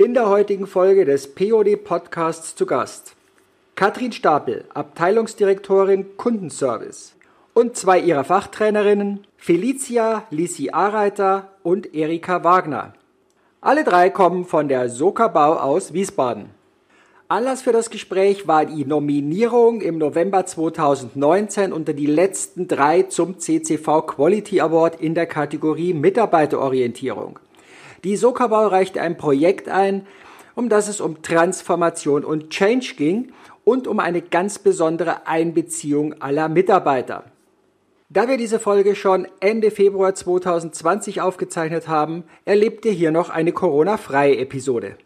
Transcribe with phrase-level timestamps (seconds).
[0.00, 3.16] In der heutigen Folge des POD Podcasts zu Gast
[3.74, 7.14] Katrin Stapel, Abteilungsdirektorin Kundenservice
[7.52, 12.94] und zwei ihrer Fachtrainerinnen Felicia Lisi Areiter und Erika Wagner.
[13.60, 16.46] Alle drei kommen von der Soka Bau aus Wiesbaden.
[17.28, 23.38] Anlass für das Gespräch war die Nominierung im November 2019 unter die letzten drei zum
[23.38, 27.38] CCV Quality Award in der Kategorie Mitarbeiterorientierung.
[28.04, 30.06] Die Sokabau reichte ein Projekt ein,
[30.54, 33.32] um das es um Transformation und Change ging
[33.64, 37.24] und um eine ganz besondere Einbeziehung aller Mitarbeiter.
[38.08, 43.52] Da wir diese Folge schon Ende Februar 2020 aufgezeichnet haben, erlebt ihr hier noch eine
[43.52, 44.96] Corona-freie Episode.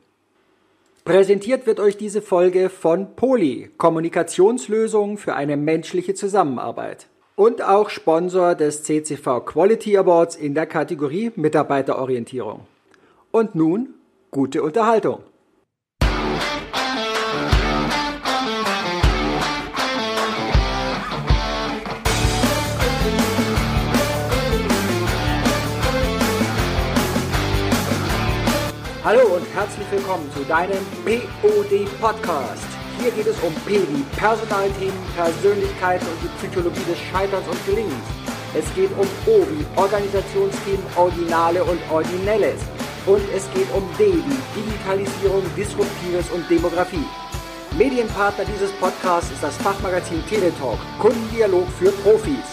[1.04, 7.08] Präsentiert wird euch diese Folge von Poli, Kommunikationslösungen für eine menschliche Zusammenarbeit.
[7.36, 12.60] Und auch Sponsor des CCV Quality Awards in der Kategorie Mitarbeiterorientierung.
[13.34, 13.94] Und nun
[14.30, 15.24] gute Unterhaltung.
[29.02, 32.62] Hallo und herzlich willkommen zu deinem POD Podcast.
[33.00, 33.80] Hier geht es um P
[34.16, 38.06] Personalthemen, Persönlichkeit und die Psychologie des Scheiterns und Gelingens.
[38.56, 42.60] Es geht um O wie Organisationsthemen, Originale und Originelles
[43.06, 44.22] und es geht um wie
[44.54, 47.06] Digitalisierung, Disruptives und Demografie.
[47.76, 52.44] Medienpartner dieses Podcasts ist das Fachmagazin Teletalk, Kundendialog für Profis.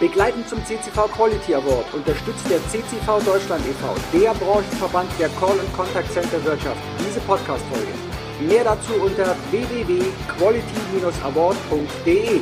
[0.00, 5.72] Begleitend zum CCV Quality Award unterstützt der CCV Deutschland e.V., der Branchenverband der Call- und
[5.74, 7.94] Contact Center Wirtschaft, diese Podcast-Folge.
[8.40, 12.40] Mehr dazu unter www.quality-award.de.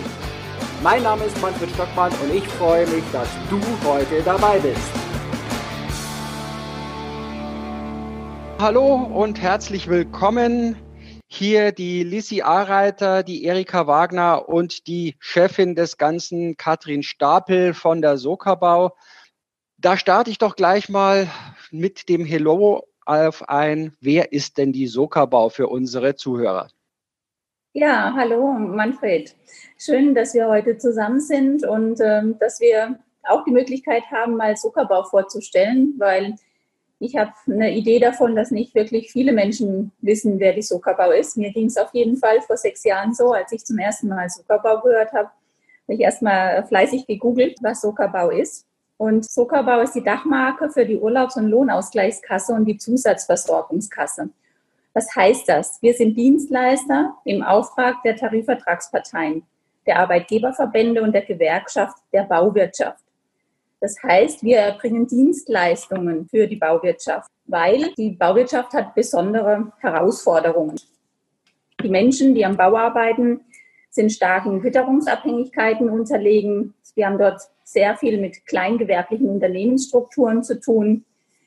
[0.83, 5.04] Mein Name ist Manfred Stockmann und ich freue mich, dass du heute dabei bist.
[8.65, 10.75] Hallo und herzlich willkommen.
[11.27, 18.01] Hier die Lissi Areiter, die Erika Wagner und die Chefin des Ganzen, Katrin Stapel von
[18.01, 18.97] der Sokabau.
[19.77, 21.29] Da starte ich doch gleich mal
[21.73, 23.95] mit dem Hello auf ein.
[24.01, 26.69] Wer ist denn die Sokabau für unsere Zuhörer?
[27.75, 29.37] Ja, hallo Manfred.
[29.77, 34.57] Schön, dass wir heute zusammen sind und ähm, dass wir auch die Möglichkeit haben, mal
[34.57, 36.37] Zuckerbau vorzustellen, weil
[37.05, 41.37] ich habe eine Idee davon, dass nicht wirklich viele Menschen wissen, wer die Zuckerbau ist.
[41.37, 44.29] Mir ging es auf jeden Fall vor sechs Jahren so, als ich zum ersten Mal
[44.29, 48.67] Zuckerbau gehört habe, habe ich erstmal fleißig gegoogelt, was Zuckerbau ist.
[48.97, 54.31] Und Zuckerbau ist die Dachmarke für die Urlaubs- und Lohnausgleichskasse und die Zusatzversorgungskasse.
[54.95, 55.83] Was heißt das?
[55.83, 59.43] Wir sind Dienstleister im Auftrag der Tarifvertragsparteien,
[59.87, 63.04] der Arbeitgeberverbände und der Gewerkschaft der Bauwirtschaft.
[63.81, 70.77] Das heißt, wir erbringen Dienstleistungen für die Bauwirtschaft, weil die Bauwirtschaft hat besondere Herausforderungen.
[71.83, 73.41] Die Menschen, die am Bau arbeiten,
[73.91, 76.75] sind starken Witterungsabhängigkeiten unterlegen.
[76.95, 81.05] Wir haben dort sehr viel mit kleingewerblichen Unternehmensstrukturen zu tun.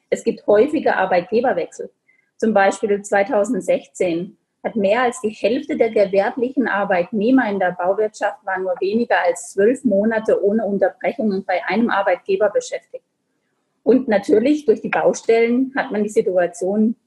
[0.10, 1.90] Es gibt häufige Arbeitgeberwechsel.
[2.38, 8.64] Zum Beispiel 2016 hat mehr als die Hälfte der gewerblichen Arbeitnehmer in der Bauwirtschaft waren
[8.64, 13.04] nur weniger als zwölf Monate ohne Unterbrechungen bei einem Arbeitgeber beschäftigt.
[13.84, 16.98] Und natürlich durch die Baustellen hat man die Situation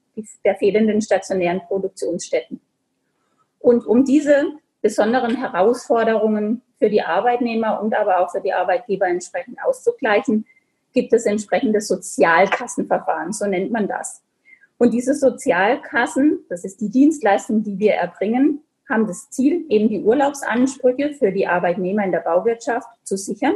[0.43, 2.59] der fehlenden stationären Produktionsstätten.
[3.59, 9.63] Und um diese besonderen Herausforderungen für die Arbeitnehmer und aber auch für die Arbeitgeber entsprechend
[9.63, 10.47] auszugleichen,
[10.93, 14.23] gibt es entsprechende Sozialkassenverfahren, so nennt man das.
[14.81, 20.01] Und diese Sozialkassen, das ist die Dienstleistung, die wir erbringen, haben das Ziel, eben die
[20.01, 23.53] Urlaubsansprüche für die Arbeitnehmer in der Bauwirtschaft zu sichern,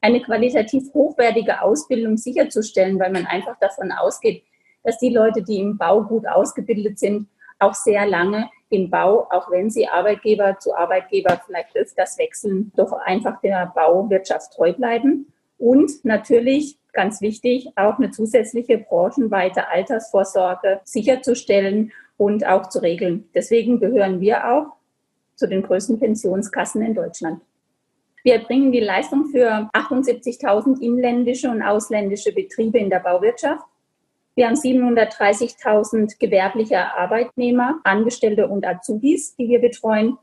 [0.00, 4.42] eine qualitativ hochwertige Ausbildung sicherzustellen, weil man einfach davon ausgeht,
[4.84, 9.50] dass die Leute, die im Bau gut ausgebildet sind, auch sehr lange im Bau, auch
[9.50, 15.30] wenn sie Arbeitgeber zu Arbeitgeber vielleicht öfters wechseln, doch einfach der Bauwirtschaft treu bleiben.
[15.58, 23.28] Und natürlich ganz wichtig, auch eine zusätzliche branchenweite Altersvorsorge sicherzustellen und auch zu regeln.
[23.34, 24.76] Deswegen gehören wir auch
[25.36, 27.40] zu den größten Pensionskassen in Deutschland.
[28.24, 33.64] Wir bringen die Leistung für 78.000 inländische und ausländische Betriebe in der Bauwirtschaft.
[34.34, 40.18] Wir haben 730.000 gewerbliche Arbeitnehmer, Angestellte und Azubis, die wir betreuen.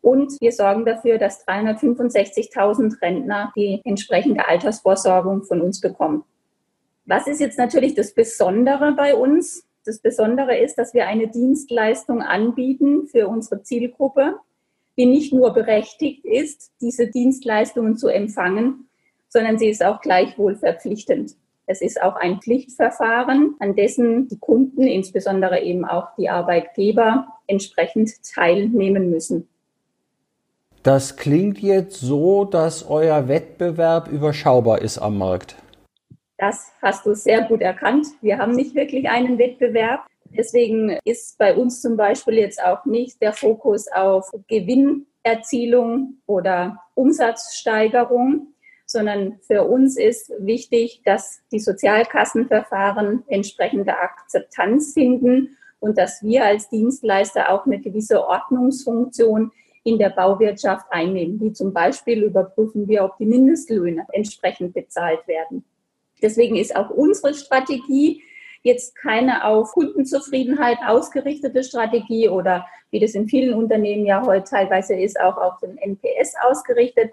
[0.00, 6.24] Und wir sorgen dafür, dass 365.000 Rentner die entsprechende Altersvorsorgung von uns bekommen.
[7.04, 9.64] Was ist jetzt natürlich das Besondere bei uns?
[9.84, 14.36] Das Besondere ist, dass wir eine Dienstleistung anbieten für unsere Zielgruppe,
[14.98, 18.88] die nicht nur berechtigt ist, diese Dienstleistungen zu empfangen,
[19.28, 21.36] sondern sie ist auch gleichwohl verpflichtend.
[21.66, 28.10] Es ist auch ein Pflichtverfahren, an dessen die Kunden, insbesondere eben auch die Arbeitgeber, entsprechend
[28.22, 29.48] teilnehmen müssen.
[30.82, 35.56] Das klingt jetzt so, dass euer Wettbewerb überschaubar ist am Markt.
[36.38, 38.06] Das hast du sehr gut erkannt.
[38.20, 40.06] Wir haben nicht wirklich einen Wettbewerb.
[40.30, 48.54] Deswegen ist bei uns zum Beispiel jetzt auch nicht der Fokus auf Gewinnerzielung oder Umsatzsteigerung,
[48.86, 56.68] sondern für uns ist wichtig, dass die Sozialkassenverfahren entsprechende Akzeptanz finden und dass wir als
[56.68, 59.50] Dienstleister auch eine gewisse Ordnungsfunktion
[59.88, 61.40] in der Bauwirtschaft einnehmen.
[61.40, 65.64] Wie zum Beispiel überprüfen wir, ob die Mindestlöhne entsprechend bezahlt werden.
[66.20, 68.22] Deswegen ist auch unsere Strategie
[68.62, 74.94] jetzt keine auf Kundenzufriedenheit ausgerichtete Strategie oder wie das in vielen Unternehmen ja heute teilweise
[74.94, 77.12] ist, auch auf den NPS ausgerichtet.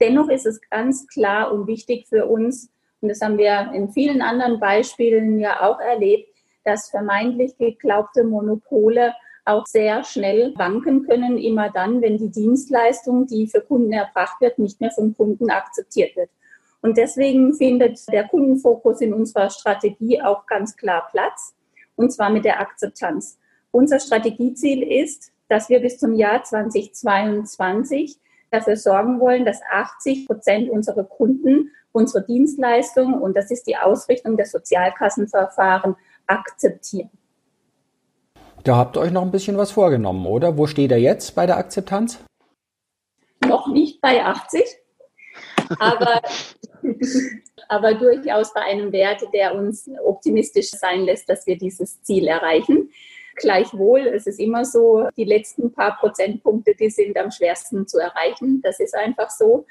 [0.00, 2.70] Dennoch ist es ganz klar und wichtig für uns,
[3.00, 6.30] und das haben wir in vielen anderen Beispielen ja auch erlebt,
[6.64, 9.14] dass vermeintlich geglaubte Monopole
[9.48, 14.58] auch sehr schnell wanken können, immer dann, wenn die Dienstleistung, die für Kunden erbracht wird,
[14.58, 16.30] nicht mehr vom Kunden akzeptiert wird.
[16.80, 21.54] Und deswegen findet der Kundenfokus in unserer Strategie auch ganz klar Platz,
[21.96, 23.38] und zwar mit der Akzeptanz.
[23.70, 28.18] Unser Strategieziel ist, dass wir bis zum Jahr 2022
[28.50, 34.36] dafür sorgen wollen, dass 80 Prozent unserer Kunden unsere Dienstleistung, und das ist die Ausrichtung
[34.36, 35.96] der Sozialkassenverfahren,
[36.26, 37.10] akzeptieren.
[38.64, 40.58] Da habt ihr euch noch ein bisschen was vorgenommen, oder?
[40.58, 42.18] Wo steht er jetzt bei der Akzeptanz?
[43.46, 44.62] Noch nicht bei 80,
[45.78, 46.20] aber,
[47.68, 52.90] aber durchaus bei einem Wert, der uns optimistisch sein lässt, dass wir dieses Ziel erreichen.
[53.36, 58.60] Gleichwohl, es ist immer so, die letzten paar Prozentpunkte, die sind am schwersten zu erreichen.
[58.62, 59.64] Das ist einfach so.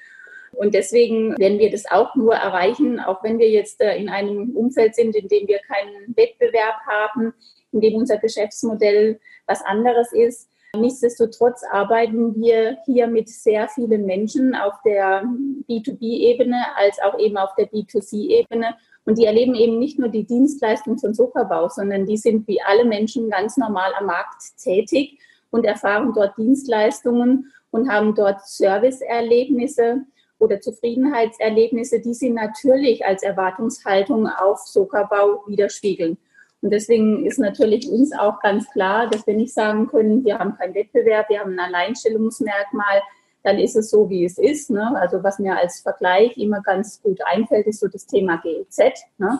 [0.53, 4.55] Und deswegen werden wir das auch nur erreichen, auch wenn wir jetzt äh, in einem
[4.55, 7.33] Umfeld sind, in dem wir keinen Wettbewerb haben,
[7.71, 10.49] in dem unser Geschäftsmodell was anderes ist.
[10.75, 15.23] Nichtsdestotrotz arbeiten wir hier mit sehr vielen Menschen auf der
[15.69, 18.75] B2B-Ebene als auch eben auf der B2C-Ebene.
[19.05, 22.83] Und die erleben eben nicht nur die Dienstleistung von Zuckerbau, sondern die sind wie alle
[22.83, 30.03] Menschen ganz normal am Markt tätig und erfahren dort Dienstleistungen und haben dort Serviceerlebnisse
[30.39, 36.17] oder Zufriedenheitserlebnisse, die sie natürlich als Erwartungshaltung auf Zuckerbau widerspiegeln.
[36.61, 40.57] Und deswegen ist natürlich uns auch ganz klar, dass wir nicht sagen können, wir haben
[40.57, 43.01] keinen Wettbewerb, wir haben ein Alleinstellungsmerkmal,
[43.43, 44.69] dann ist es so, wie es ist.
[44.69, 44.97] Ne?
[44.99, 49.05] Also was mir als Vergleich immer ganz gut einfällt, ist so das Thema GEZ.
[49.17, 49.39] Ne?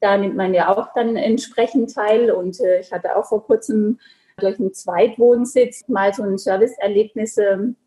[0.00, 2.30] Da nimmt man ja auch dann entsprechend teil.
[2.30, 3.98] Und äh, ich hatte auch vor kurzem
[4.38, 7.38] durch einen Zweitwohnsitz mal so ein Serviceerlebnis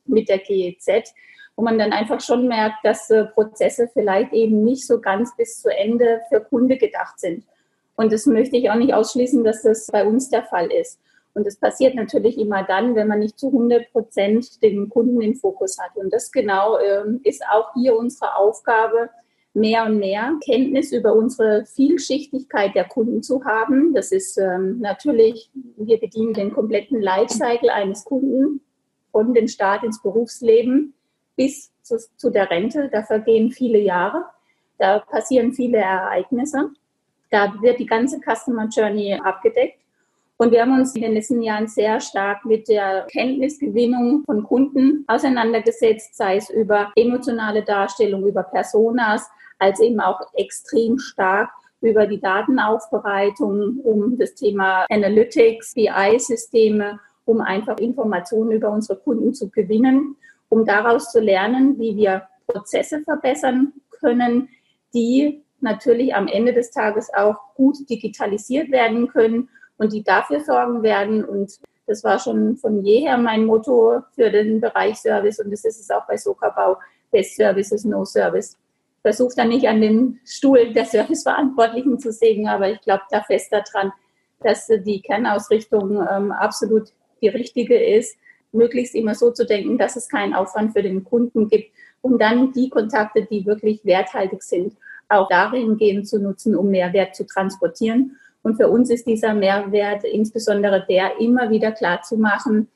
[0.06, 1.14] mit der GEZ,
[1.56, 5.62] wo man dann einfach schon merkt, dass äh, Prozesse vielleicht eben nicht so ganz bis
[5.62, 7.46] zu Ende für Kunde gedacht sind.
[7.96, 11.00] Und das möchte ich auch nicht ausschließen, dass das bei uns der Fall ist.
[11.34, 15.36] Und das passiert natürlich immer dann, wenn man nicht zu 100 Prozent den Kunden im
[15.36, 15.96] Fokus hat.
[15.96, 19.10] Und das genau ähm, ist auch hier unsere Aufgabe,
[19.54, 23.94] mehr und mehr Kenntnis über unsere Vielschichtigkeit der Kunden zu haben.
[23.94, 28.62] Das ist ähm, natürlich, wir bedienen den kompletten Lifecycle eines Kunden
[29.12, 30.94] von dem Start ins Berufsleben
[31.36, 32.90] bis zu der Rente.
[32.92, 34.26] Da vergehen viele Jahre.
[34.78, 36.72] Da passieren viele Ereignisse.
[37.32, 39.80] Da wird die ganze Customer Journey abgedeckt.
[40.38, 45.06] Und wir haben uns in den letzten Jahren sehr stark mit der Kenntnisgewinnung von Kunden
[45.08, 51.50] auseinandergesetzt, sei es über emotionale Darstellung, über Personas, als eben auch extrem stark
[51.82, 59.50] über die Datenaufbereitung, um das Thema Analytics, BI-Systeme, um einfach Informationen über unsere Kunden zu
[59.50, 60.16] gewinnen,
[60.50, 64.50] um daraus zu lernen, wie wir Prozesse verbessern können,
[64.94, 70.84] die natürlich am Ende des Tages auch gut digitalisiert werden können und die dafür sorgen
[70.84, 71.24] werden.
[71.24, 75.80] Und das war schon von jeher mein Motto für den Bereich Service und das ist
[75.80, 76.78] es auch bei Sokabau.
[77.12, 78.58] Best Service is no Service.
[79.02, 83.52] Versuche da nicht an den Stuhl der Serviceverantwortlichen zu sägen, aber ich glaube da fest
[83.52, 83.92] daran,
[84.42, 88.16] dass die Kernausrichtung ähm, absolut die richtige ist,
[88.52, 92.52] möglichst immer so zu denken, dass es keinen Aufwand für den Kunden gibt und dann
[92.52, 94.76] die Kontakte, die wirklich werthaltig sind,
[95.12, 98.18] auch darin gehen zu nutzen, um Mehrwert zu transportieren.
[98.44, 102.68] Und für uns ist dieser Mehrwert insbesondere der, immer wieder klar zu machen,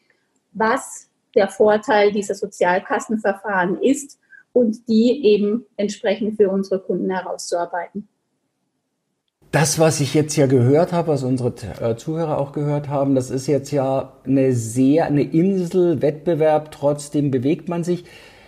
[0.53, 4.19] was der Vorteil dieser Sozialkassenverfahren ist
[4.53, 8.07] und die eben entsprechend für unsere Kunden herauszuarbeiten.
[9.51, 13.29] Das, was ich jetzt ja gehört habe, was unsere äh, Zuhörer auch gehört haben, das
[13.29, 18.05] ist jetzt ja eine sehr, eine Insel, Wettbewerb, trotzdem bewegt man sich.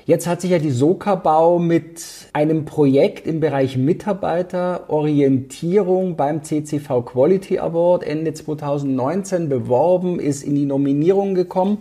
[0.07, 7.59] Jetzt hat sich ja die Sokabau mit einem Projekt im Bereich Mitarbeiterorientierung beim CCV Quality
[7.59, 11.79] Award Ende 2019 beworben, ist in die Nominierung gekommen.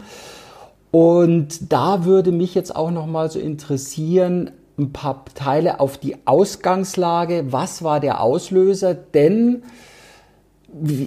[0.90, 6.16] Und da würde mich jetzt auch noch mal so interessieren, ein paar Teile auf die
[6.24, 7.52] Ausgangslage.
[7.52, 8.94] Was war der Auslöser?
[8.94, 9.62] Denn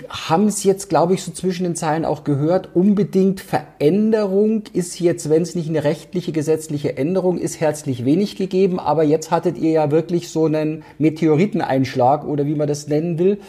[0.09, 5.29] haben es jetzt, glaube ich, so zwischen den Zeilen auch gehört, unbedingt Veränderung ist jetzt,
[5.29, 8.79] wenn es nicht eine rechtliche, gesetzliche Änderung ist, herzlich wenig gegeben.
[8.79, 13.39] Aber jetzt hattet ihr ja wirklich so einen Meteoriteneinschlag oder wie man das nennen will,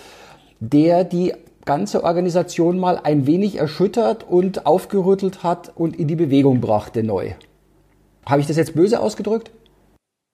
[0.60, 1.32] der die
[1.64, 7.32] ganze Organisation mal ein wenig erschüttert und aufgerüttelt hat und in die Bewegung brachte neu.
[8.26, 9.50] Habe ich das jetzt böse ausgedrückt?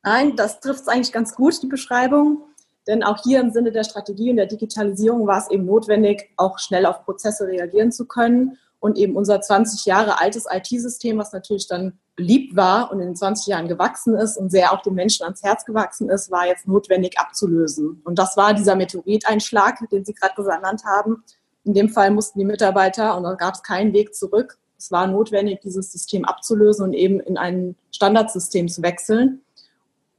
[0.02, 2.38] Nein, das trifft es eigentlich ganz gut, die Beschreibung.
[2.87, 6.59] Denn auch hier im Sinne der Strategie und der Digitalisierung war es eben notwendig, auch
[6.59, 8.59] schnell auf Prozesse reagieren zu können.
[8.78, 13.16] Und eben unser 20 Jahre altes IT-System, was natürlich dann beliebt war und in den
[13.16, 16.69] 20 Jahren gewachsen ist und sehr auch den Menschen ans Herz gewachsen ist, war jetzt
[16.69, 18.00] notwendig abzulösen.
[18.05, 21.25] Und das war dieser Meteoriteinschlag, den Sie gerade genannt haben.
[21.64, 25.07] In dem Fall mussten die Mitarbeiter, und da gab es keinen Weg zurück, es war
[25.07, 29.43] notwendig, dieses System abzulösen und eben in ein Standardsystem zu wechseln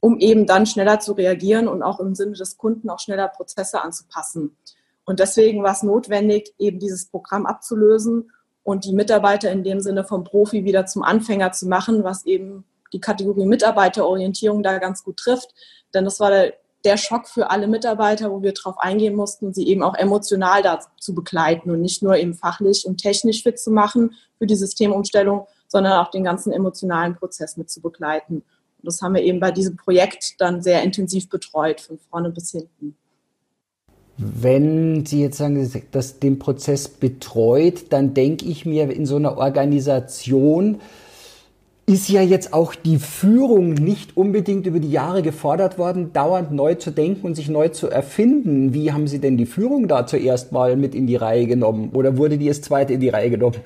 [0.00, 3.82] um eben dann schneller zu reagieren und auch im Sinne des Kunden auch schneller Prozesse
[3.82, 4.56] anzupassen.
[5.04, 8.30] Und deswegen war es notwendig, eben dieses Programm abzulösen
[8.62, 12.64] und die Mitarbeiter in dem Sinne vom Profi wieder zum Anfänger zu machen, was eben
[12.92, 15.54] die Kategorie Mitarbeiterorientierung da ganz gut trifft.
[15.94, 19.66] Denn das war der, der Schock für alle Mitarbeiter, wo wir darauf eingehen mussten, sie
[19.66, 24.14] eben auch emotional dazu begleiten und nicht nur eben fachlich und technisch fit zu machen
[24.38, 28.44] für die Systemumstellung, sondern auch den ganzen emotionalen Prozess mit zu begleiten.
[28.88, 32.96] Das haben wir eben bei diesem Projekt dann sehr intensiv betreut, von vorne bis hinten.
[34.16, 39.36] Wenn Sie jetzt sagen, dass den Prozess betreut, dann denke ich mir, in so einer
[39.36, 40.80] Organisation
[41.84, 46.74] ist ja jetzt auch die Führung nicht unbedingt über die Jahre gefordert worden, dauernd neu
[46.74, 48.72] zu denken und sich neu zu erfinden.
[48.72, 52.16] Wie haben Sie denn die Führung da zuerst mal mit in die Reihe genommen oder
[52.16, 53.58] wurde die als zweite in die Reihe genommen?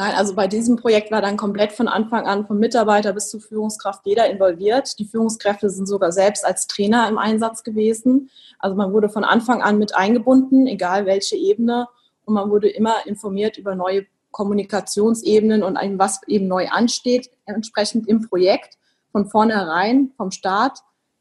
[0.00, 3.38] Nein, also bei diesem Projekt war dann komplett von Anfang an vom Mitarbeiter bis zur
[3.38, 4.98] Führungskraft jeder involviert.
[4.98, 8.30] Die Führungskräfte sind sogar selbst als Trainer im Einsatz gewesen.
[8.58, 11.86] Also man wurde von Anfang an mit eingebunden, egal welche Ebene.
[12.24, 18.26] Und man wurde immer informiert über neue Kommunikationsebenen und was eben neu ansteht, entsprechend im
[18.26, 18.78] Projekt
[19.12, 20.78] von vornherein, vom Start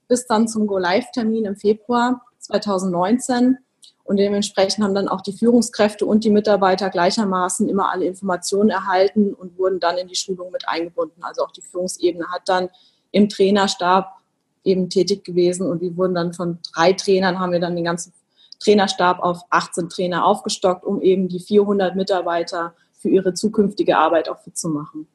[0.08, 3.58] bis dann zum Go-Live-Termin im Februar 2019.
[4.10, 9.36] Und dementsprechend haben dann auch die Führungskräfte und die Mitarbeiter gleichermaßen immer alle Informationen erhalten
[9.36, 11.24] und wurden dann in die Schulung mit eingebunden.
[11.24, 12.70] Also auch die Führungsebene hat dann
[13.12, 14.18] im Trainerstab
[14.64, 18.12] eben tätig gewesen und wir wurden dann von drei Trainern, haben wir dann den ganzen
[18.58, 24.40] Trainerstab auf 18 Trainer aufgestockt, um eben die 400 Mitarbeiter für ihre zukünftige Arbeit auch
[24.40, 25.08] fit zu machen.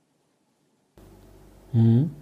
[1.73, 2.13] Mhm.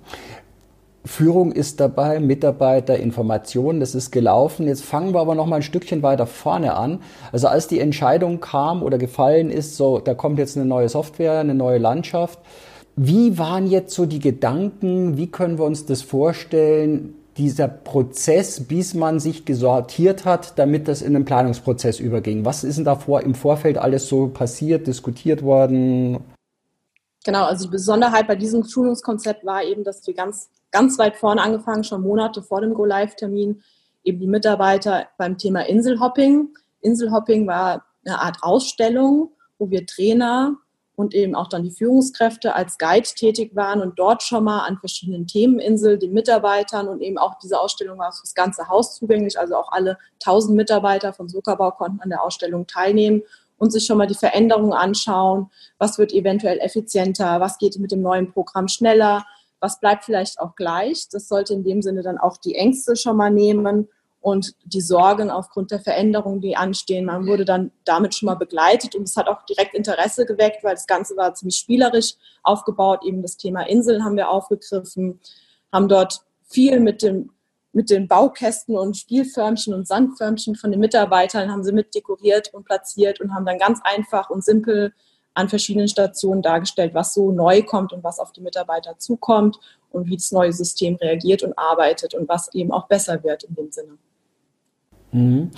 [1.05, 4.69] Führung ist dabei, Mitarbeiter, Informationen, das ist gelaufen.
[4.69, 7.01] Jetzt fangen wir aber noch mal ein Stückchen weiter vorne an.
[7.33, 11.41] Also als die Entscheidung kam oder gefallen ist, so, da kommt jetzt eine neue Software,
[11.41, 12.39] eine neue Landschaft.
[12.95, 15.17] Wie waren jetzt so die Gedanken?
[15.17, 17.15] Wie können wir uns das vorstellen?
[17.39, 22.45] Dieser Prozess, bis man sich gesortiert hat, damit das in einen Planungsprozess überging.
[22.45, 26.19] Was ist denn davor im Vorfeld alles so passiert, diskutiert worden?
[27.25, 31.41] Genau, also die Besonderheit bei diesem Schulungskonzept war eben, dass wir ganz ganz weit vorne
[31.41, 33.63] angefangen, schon Monate vor dem Go-Live-Termin,
[34.03, 36.49] eben die Mitarbeiter beim Thema Inselhopping.
[36.81, 40.57] Inselhopping war eine Art Ausstellung, wo wir Trainer
[40.97, 44.79] und eben auch dann die Führungskräfte als Guide tätig waren und dort schon mal an
[44.79, 49.39] verschiedenen Themeninseln den Mitarbeitern und eben auch diese Ausstellung war für das ganze Haus zugänglich,
[49.39, 53.23] also auch alle 1000 Mitarbeiter von Zuckerbau konnten an der Ausstellung teilnehmen
[53.63, 58.03] und sich schon mal die Veränderungen anschauen, was wird eventuell effizienter, was geht mit dem
[58.03, 59.25] neuen Programm schneller,
[59.61, 61.09] was bleibt vielleicht auch gleich.
[61.13, 63.89] Das sollte in dem Sinne dann auch die Ängste schon mal nehmen
[64.21, 67.05] und die Sorgen aufgrund der Veränderungen, die anstehen.
[67.05, 70.75] Man wurde dann damit schon mal begleitet und es hat auch direkt Interesse geweckt, weil
[70.75, 73.05] das Ganze war ziemlich spielerisch aufgebaut.
[73.05, 75.21] Eben das Thema Inseln haben wir aufgegriffen,
[75.73, 77.31] haben dort viel mit dem
[77.73, 82.65] mit den Baukästen und Spielförmchen und Sandförmchen von den Mitarbeitern haben sie mit dekoriert und
[82.65, 84.93] platziert und haben dann ganz einfach und simpel
[85.35, 89.59] an verschiedenen Stationen dargestellt, was so neu kommt und was auf die Mitarbeiter zukommt
[89.91, 93.55] und wie das neue System reagiert und arbeitet und was eben auch besser wird in
[93.55, 93.99] dem Sinne.
[95.13, 95.51] Mhm.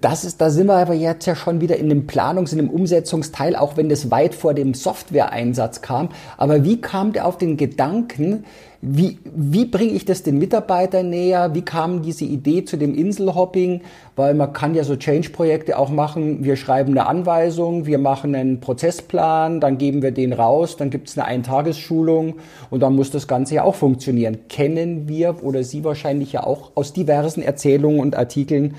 [0.00, 2.70] Das ist, da sind wir aber jetzt ja schon wieder in dem Planungs-, in dem
[2.70, 6.10] Umsetzungsteil, auch wenn das weit vor dem Software-Einsatz kam.
[6.36, 8.44] Aber wie kam der auf den Gedanken,
[8.86, 11.54] Wie, wie bringe ich das den Mitarbeitern näher?
[11.54, 13.80] Wie kam diese Idee zu dem Inselhopping?
[14.14, 16.44] Weil man kann ja so Change-Projekte auch machen.
[16.44, 21.08] Wir schreiben eine Anweisung, wir machen einen Prozessplan, dann geben wir den raus, dann gibt
[21.08, 22.34] es eine Eintagesschulung
[22.68, 24.48] und dann muss das Ganze ja auch funktionieren.
[24.50, 28.74] Kennen wir oder Sie wahrscheinlich ja auch aus diversen Erzählungen und Artikeln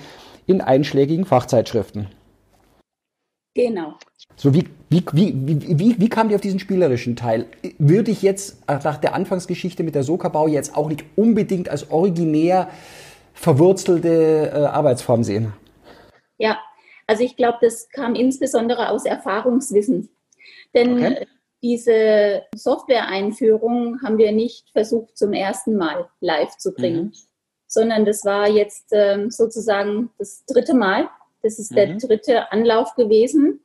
[0.46, 2.10] in einschlägigen Fachzeitschriften.
[3.56, 3.96] Genau.
[4.36, 7.48] So, wie, wie, wie, wie, wie kam die auf diesen spielerischen Teil?
[7.80, 12.70] Würde ich jetzt nach der Anfangsgeschichte mit der Sokabau jetzt auch nicht unbedingt als originär
[13.34, 15.54] verwurzelte äh, Arbeitsform sehen?
[16.38, 16.60] Ja,
[17.08, 20.10] also ich glaube, das kam insbesondere aus Erfahrungswissen.
[20.76, 21.28] Denn okay.
[21.64, 27.14] diese Software-Einführung haben wir nicht versucht, zum ersten Mal live zu bringen, mhm.
[27.68, 31.10] sondern das war jetzt ähm, sozusagen das dritte Mal.
[31.42, 31.76] Das ist mhm.
[31.76, 33.65] der dritte Anlauf gewesen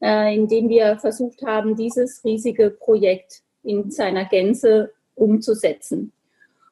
[0.00, 6.12] äh, in dem wir versucht haben, dieses riesige Projekt in seiner Gänze umzusetzen.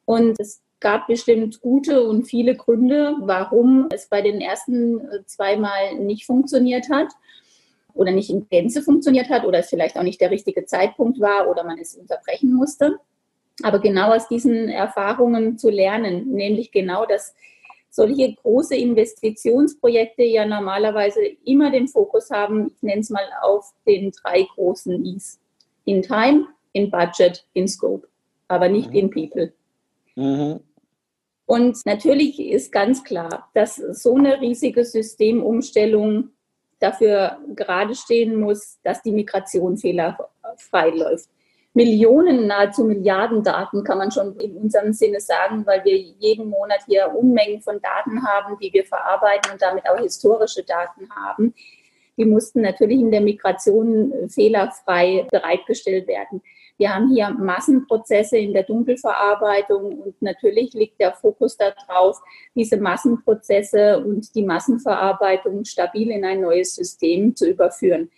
[0.04, 5.96] Und es gab bestimmt gute und viele Gründe, warum es bei den ersten äh, zweimal
[5.96, 7.08] nicht funktioniert hat
[7.94, 11.48] oder nicht in Gänze funktioniert hat oder es vielleicht auch nicht der richtige Zeitpunkt war
[11.48, 12.98] oder man es unterbrechen musste.
[13.62, 17.34] Aber genau aus diesen Erfahrungen zu lernen, nämlich genau, dass
[17.90, 24.12] solche große Investitionsprojekte ja normalerweise immer den Fokus haben, ich nenne es mal auf den
[24.12, 25.40] drei großen Is.
[25.84, 28.06] In Time, in Budget, in Scope,
[28.48, 28.96] aber nicht mhm.
[28.96, 29.52] in People.
[30.16, 30.60] Mhm.
[31.46, 36.28] Und natürlich ist ganz klar, dass so eine riesige Systemumstellung
[36.78, 41.30] dafür gerade stehen muss, dass die Migration fehlerfrei läuft.
[41.74, 46.80] Millionen, nahezu Milliarden Daten, kann man schon in unserem Sinne sagen, weil wir jeden Monat
[46.86, 51.54] hier Unmengen von Daten haben, die wir verarbeiten und damit auch historische Daten haben.
[52.16, 56.42] Die mussten natürlich in der Migration äh, fehlerfrei bereitgestellt werden.
[56.76, 62.20] Wir haben hier Massenprozesse in der Dunkelverarbeitung und natürlich liegt der Fokus darauf,
[62.54, 68.10] diese Massenprozesse und die Massenverarbeitung stabil in ein neues System zu überführen.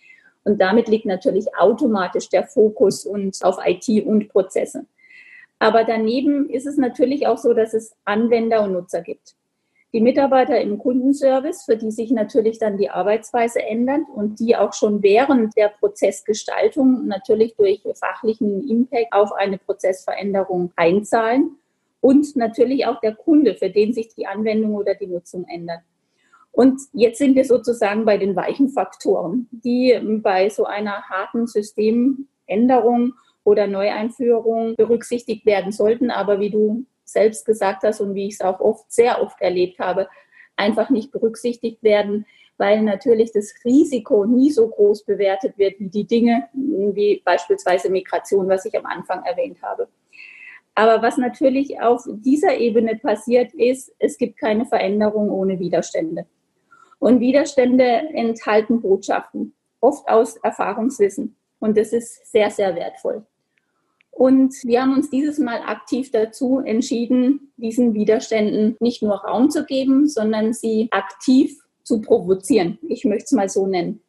[0.43, 4.85] Und damit liegt natürlich automatisch der Fokus und auf IT und Prozesse.
[5.59, 9.35] Aber daneben ist es natürlich auch so, dass es Anwender und Nutzer gibt.
[9.93, 14.73] Die Mitarbeiter im Kundenservice, für die sich natürlich dann die Arbeitsweise ändert und die auch
[14.73, 21.57] schon während der Prozessgestaltung natürlich durch fachlichen Impact auf eine Prozessveränderung einzahlen.
[21.99, 25.81] Und natürlich auch der Kunde, für den sich die Anwendung oder die Nutzung ändert.
[26.51, 33.13] Und jetzt sind wir sozusagen bei den weichen Faktoren, die bei so einer harten Systemänderung
[33.43, 38.41] oder Neueinführung berücksichtigt werden sollten, aber wie du selbst gesagt hast und wie ich es
[38.41, 40.07] auch oft, sehr oft erlebt habe,
[40.55, 42.25] einfach nicht berücksichtigt werden,
[42.57, 48.47] weil natürlich das Risiko nie so groß bewertet wird wie die Dinge, wie beispielsweise Migration,
[48.47, 49.87] was ich am Anfang erwähnt habe.
[50.75, 56.25] Aber was natürlich auf dieser Ebene passiert ist, es gibt keine Veränderung ohne Widerstände.
[57.01, 57.83] Und Widerstände
[58.13, 61.35] enthalten Botschaften, oft aus Erfahrungswissen.
[61.57, 63.25] Und das ist sehr, sehr wertvoll.
[64.11, 69.65] Und wir haben uns dieses Mal aktiv dazu entschieden, diesen Widerständen nicht nur Raum zu
[69.65, 72.77] geben, sondern sie aktiv zu provozieren.
[72.87, 74.03] Ich möchte es mal so nennen.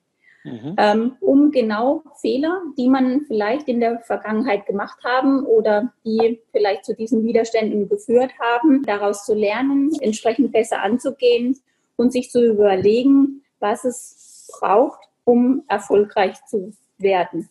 [0.44, 0.74] Mhm.
[0.76, 6.84] Ähm, um genau Fehler, die man vielleicht in der Vergangenheit gemacht haben oder die vielleicht
[6.84, 11.56] zu diesen Widerständen geführt haben, daraus zu lernen, entsprechend besser anzugehen
[12.02, 17.48] und sich zu überlegen, was es braucht, um erfolgreich zu werden.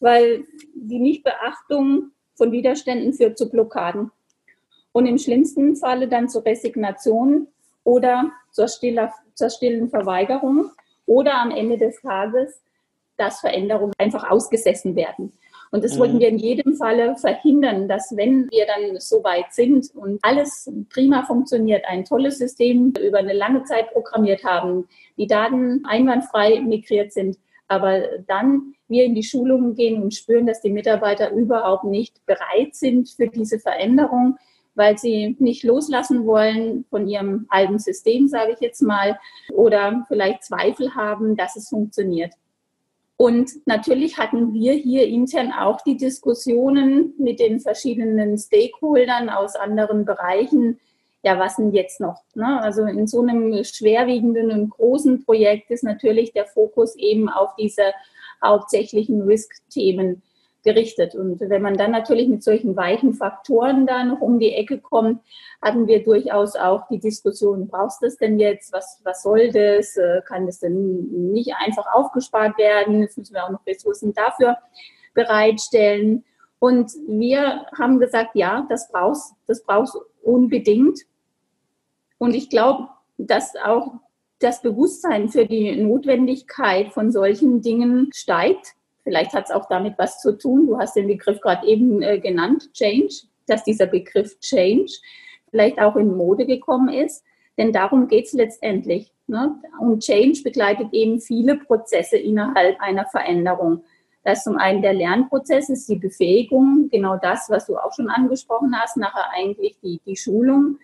[0.00, 0.44] Weil
[0.74, 4.10] die Nichtbeachtung von Widerständen führt zu Blockaden
[4.90, 7.46] und im schlimmsten Falle dann zur Resignation
[7.84, 10.72] oder zur, stiller, zur stillen Verweigerung
[11.06, 12.60] oder am Ende des Tages,
[13.16, 15.32] dass Veränderungen einfach ausgesessen werden.
[15.70, 15.98] Und das mhm.
[16.00, 20.70] wollten wir in jedem Falle verhindern, dass wenn wir dann so weit sind und alles
[20.90, 27.12] prima funktioniert, ein tolles System über eine lange Zeit programmiert haben, die Daten einwandfrei migriert
[27.12, 27.36] sind,
[27.68, 32.74] aber dann wir in die Schulungen gehen und spüren, dass die Mitarbeiter überhaupt nicht bereit
[32.74, 34.36] sind für diese Veränderung,
[34.76, 39.18] weil sie nicht loslassen wollen von ihrem alten System, sage ich jetzt mal,
[39.52, 42.32] oder vielleicht Zweifel haben, dass es funktioniert.
[43.16, 50.04] Und natürlich hatten wir hier intern auch die Diskussionen mit den verschiedenen Stakeholdern aus anderen
[50.04, 50.78] Bereichen.
[51.22, 52.22] Ja, was denn jetzt noch?
[52.34, 52.60] Ne?
[52.60, 57.94] Also in so einem schwerwiegenden und großen Projekt ist natürlich der Fokus eben auf diese
[58.44, 60.22] hauptsächlichen Risk-Themen
[60.66, 61.14] gerichtet.
[61.14, 65.22] Und wenn man dann natürlich mit solchen weichen Faktoren da noch um die Ecke kommt,
[65.62, 68.72] hatten wir durchaus auch die Diskussion, brauchst du das denn jetzt?
[68.72, 69.96] Was, was soll das?
[69.96, 73.00] Äh, kann das denn nicht einfach aufgespart werden?
[73.00, 74.58] Jetzt müssen wir auch noch Ressourcen dafür
[75.14, 76.24] bereitstellen.
[76.58, 81.00] Und wir haben gesagt, ja, das brauchst, das brauchst unbedingt.
[82.18, 83.92] Und ich glaube, dass auch
[84.40, 88.74] das Bewusstsein für die Notwendigkeit von solchen Dingen steigt.
[89.06, 90.66] Vielleicht hat es auch damit was zu tun.
[90.66, 93.14] Du hast den Begriff gerade eben äh, genannt, Change,
[93.46, 94.92] dass dieser Begriff Change
[95.48, 97.24] vielleicht auch in Mode gekommen ist.
[97.56, 99.12] Denn darum geht es letztendlich.
[99.28, 99.54] Ne?
[99.78, 103.84] Und Change begleitet eben viele Prozesse innerhalb einer Veränderung.
[104.24, 108.08] Das ist zum einen der Lernprozess, ist die Befähigung, genau das, was du auch schon
[108.08, 110.80] angesprochen hast, nachher eigentlich die, die Schulung.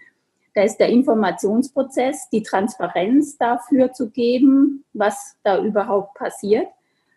[0.54, 6.68] Da ist der Informationsprozess, die Transparenz dafür zu geben, was da überhaupt passiert.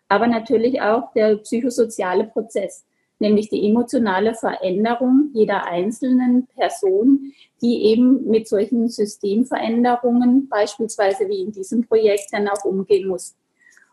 [0.08, 2.84] Aber natürlich auch der psychosoziale Prozess,
[3.18, 11.52] nämlich die emotionale Veränderung jeder einzelnen Person, die eben mit solchen Systemveränderungen, beispielsweise wie in
[11.52, 13.34] diesem Projekt, dann auch umgehen muss.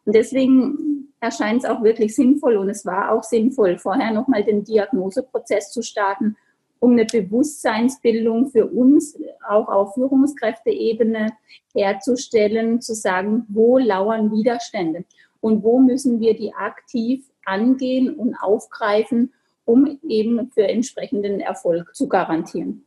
[0.06, 4.63] Und deswegen erscheint es auch wirklich sinnvoll und es war auch sinnvoll, vorher nochmal den
[4.63, 6.36] Diagnoseprozess zu starten,
[6.80, 11.32] um eine Bewusstseinsbildung für uns auch auf Führungskräfteebene
[11.73, 15.06] herzustellen, zu sagen, wo lauern Widerstände
[15.43, 19.34] und wo müssen wir die aktiv angehen und aufgreifen,
[19.65, 22.86] um eben für entsprechenden Erfolg zu garantieren.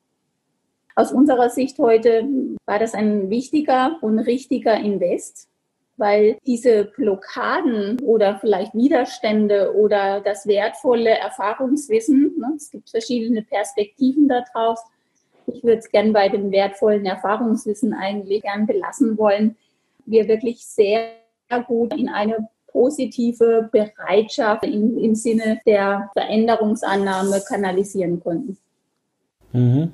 [0.94, 2.26] Aus unserer Sicht heute
[2.64, 5.50] war das ein wichtiger und richtiger Invest,
[5.98, 14.28] weil diese Blockaden oder vielleicht Widerstände oder das wertvolle Erfahrungswissen, ne, es gibt verschiedene Perspektiven
[14.28, 14.80] darauf.
[15.46, 19.56] Ich würde es gern bei dem wertvollen Erfahrungswissen eigentlich gern belassen wollen.
[20.06, 21.25] Wir wirklich sehr
[21.66, 28.59] gut in eine positive Bereitschaft im, im Sinne der Veränderungsannahme kanalisieren konnten.
[29.52, 29.92] Mhm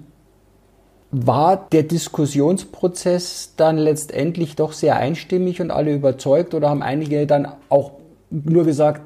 [1.13, 7.53] war der Diskussionsprozess dann letztendlich doch sehr einstimmig und alle überzeugt oder haben einige dann
[7.69, 7.93] auch
[8.31, 9.03] nur gesagt,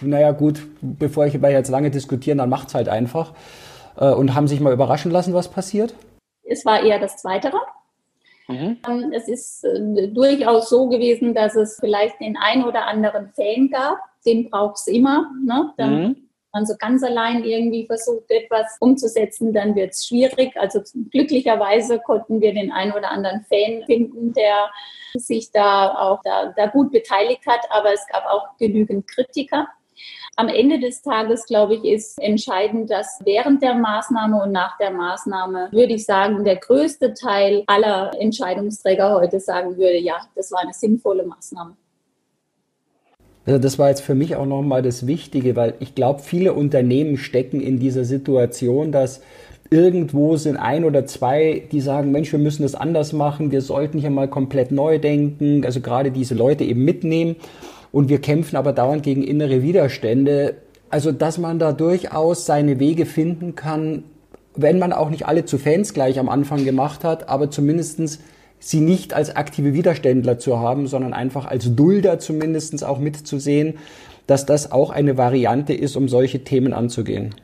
[0.00, 3.32] naja gut, bevor ich jetzt lange diskutieren, dann macht's halt einfach
[3.96, 5.94] äh, und haben sich mal überraschen lassen, was passiert?
[6.44, 7.50] Es war eher das Zweite.
[8.48, 8.78] Mhm.
[8.88, 13.68] Ähm, es ist äh, durchaus so gewesen, dass es vielleicht den ein oder anderen Fan
[13.70, 15.30] gab, den braucht es immer.
[15.44, 15.72] Ne?
[15.76, 20.56] Dann mhm man so ganz allein irgendwie versucht, etwas umzusetzen, dann wird es schwierig.
[20.56, 20.80] Also
[21.10, 24.70] glücklicherweise konnten wir den einen oder anderen Fan finden, der
[25.14, 29.68] sich da auch da, da gut beteiligt hat, aber es gab auch genügend Kritiker.
[30.40, 34.92] Am Ende des Tages, glaube ich, ist entscheidend, dass während der Maßnahme und nach der
[34.92, 40.60] Maßnahme, würde ich sagen, der größte Teil aller Entscheidungsträger heute sagen würde, ja, das war
[40.60, 41.76] eine sinnvolle Maßnahme.
[43.46, 47.16] Also das war jetzt für mich auch nochmal das Wichtige, weil ich glaube, viele Unternehmen
[47.16, 49.22] stecken in dieser Situation, dass
[49.70, 53.98] irgendwo sind ein oder zwei, die sagen, Mensch, wir müssen das anders machen, wir sollten
[53.98, 57.34] hier mal komplett neu denken, also gerade diese Leute eben mitnehmen
[57.92, 60.56] und wir kämpfen aber dauernd gegen innere Widerstände.
[60.90, 64.04] Also, dass man da durchaus seine Wege finden kann,
[64.56, 68.20] wenn man auch nicht alle zu Fans gleich am Anfang gemacht hat, aber zumindestens
[68.58, 73.78] sie nicht als aktive Widerständler zu haben, sondern einfach als Dulder zumindest auch mitzusehen,
[74.26, 77.34] dass das auch eine Variante ist, um solche Themen anzugehen.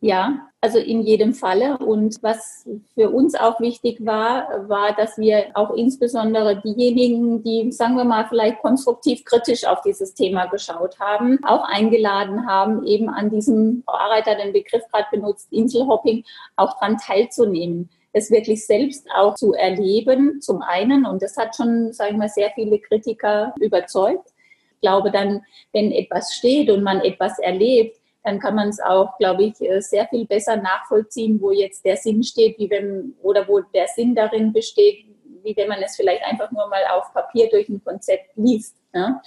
[0.00, 1.78] Ja, also in jedem Falle.
[1.78, 7.96] Und was für uns auch wichtig war, war, dass wir auch insbesondere diejenigen, die, sagen
[7.96, 13.30] wir mal, vielleicht konstruktiv kritisch auf dieses Thema geschaut haben, auch eingeladen haben, eben an
[13.30, 16.24] diesem, Frau Arbeiter den Begriff gerade benutzt, Inselhopping,
[16.56, 21.06] auch daran teilzunehmen es wirklich selbst auch zu erleben, zum einen.
[21.06, 24.32] Und das hat schon, sage ich mal, sehr viele Kritiker überzeugt.
[24.74, 25.42] Ich glaube dann,
[25.72, 27.97] wenn etwas steht und man etwas erlebt,
[28.28, 31.96] dann kann man es auch, glaube ich, äh, sehr viel besser nachvollziehen, wo jetzt der
[31.96, 35.06] Sinn steht, wie wenn, oder wo der Sinn darin besteht,
[35.42, 38.76] wie wenn man es vielleicht einfach nur mal auf Papier durch ein Konzept liest.
[38.92, 39.22] Ja?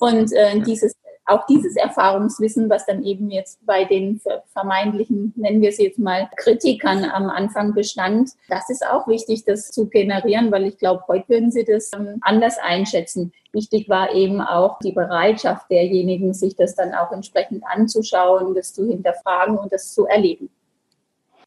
[0.00, 0.99] Und äh, dieses
[1.30, 4.20] auch dieses Erfahrungswissen, was dann eben jetzt bei den
[4.52, 9.70] vermeintlichen, nennen wir sie jetzt mal, Kritikern am Anfang bestand, das ist auch wichtig, das
[9.70, 13.32] zu generieren, weil ich glaube, heute würden sie das ähm, anders einschätzen.
[13.52, 18.86] Wichtig war eben auch die Bereitschaft derjenigen, sich das dann auch entsprechend anzuschauen, das zu
[18.86, 20.50] hinterfragen und das zu erleben.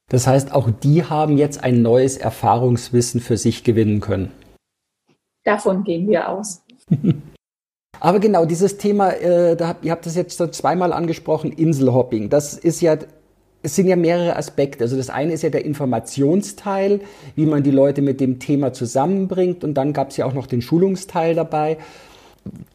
[0.10, 4.32] Das heißt, auch die haben jetzt ein neues Erfahrungswissen für sich gewinnen können.
[5.44, 6.64] Davon gehen wir aus.
[8.04, 12.30] Aber genau, dieses Thema, äh, da ihr habt das jetzt so zweimal angesprochen, Inselhopping.
[12.30, 12.98] Das ist ja,
[13.62, 14.84] es sind ja mehrere Aspekte.
[14.84, 17.00] Also das eine ist ja der Informationsteil,
[17.38, 19.64] wie man die Leute mit dem Thema zusammenbringt.
[19.64, 21.78] Und dann gab es ja auch noch den Schulungsteil dabei.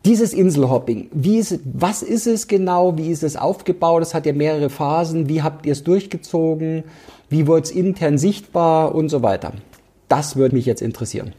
[0.07, 2.97] Dieses Inselhopping, wie ist, was ist es genau?
[2.97, 4.01] Wie ist es aufgebaut?
[4.01, 5.29] Es hat ja mehrere Phasen.
[5.29, 6.85] Wie habt ihr es durchgezogen?
[7.29, 9.53] Wie wurde es intern sichtbar und so weiter?
[10.09, 11.35] Das würde mich jetzt interessieren.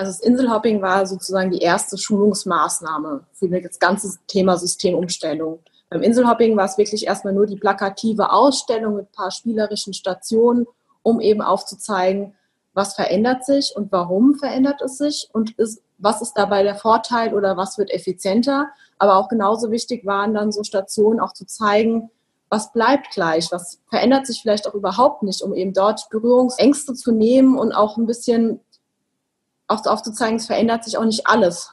[0.00, 5.58] Also das Inselhopping war sozusagen die erste Schulungsmaßnahme für das ganze Thema Systemumstellung.
[5.90, 10.66] Beim Inselhopping war es wirklich erstmal nur die plakative Ausstellung mit ein paar spielerischen Stationen,
[11.02, 12.34] um eben aufzuzeigen,
[12.72, 17.34] was verändert sich und warum verändert es sich und ist, was ist dabei der Vorteil
[17.34, 18.70] oder was wird effizienter.
[18.98, 22.08] Aber auch genauso wichtig waren dann so Stationen auch zu zeigen,
[22.48, 27.12] was bleibt gleich, was verändert sich vielleicht auch überhaupt nicht, um eben dort Berührungsängste zu
[27.12, 28.60] nehmen und auch ein bisschen
[29.70, 31.72] auch aufzuzeigen, es verändert sich auch nicht alles.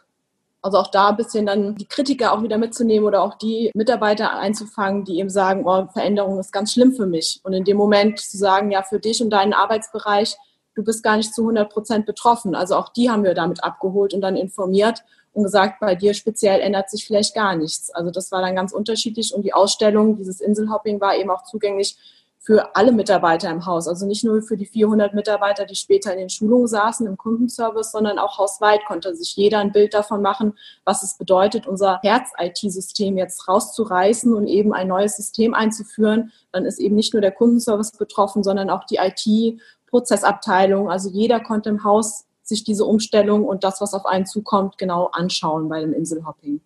[0.62, 4.38] Also auch da ein bisschen dann die Kritiker auch wieder mitzunehmen oder auch die Mitarbeiter
[4.38, 7.40] einzufangen, die eben sagen, oh, Veränderung ist ganz schlimm für mich.
[7.44, 10.36] Und in dem Moment zu sagen, ja, für dich und deinen Arbeitsbereich,
[10.76, 12.56] du bist gar nicht zu 100 Prozent betroffen.
[12.56, 16.60] Also auch die haben wir damit abgeholt und dann informiert und gesagt, bei dir speziell
[16.60, 17.92] ändert sich vielleicht gar nichts.
[17.92, 21.96] Also das war dann ganz unterschiedlich und die Ausstellung, dieses Inselhopping war eben auch zugänglich
[22.48, 23.90] für alle Mitarbeiter im Haus.
[23.90, 27.92] Also nicht nur für die 400 Mitarbeiter, die später in den Schulungen saßen im Kundenservice,
[27.92, 30.54] sondern auch hausweit konnte sich jeder ein Bild davon machen,
[30.86, 36.32] was es bedeutet, unser Herz-IT-System jetzt rauszureißen und eben ein neues System einzuführen.
[36.54, 40.90] Dann ist eben nicht nur der Kundenservice betroffen, sondern auch die IT-Prozessabteilung.
[40.90, 45.08] Also jeder konnte im Haus sich diese Umstellung und das, was auf einen zukommt, genau
[45.12, 46.62] anschauen bei dem Inselhopping.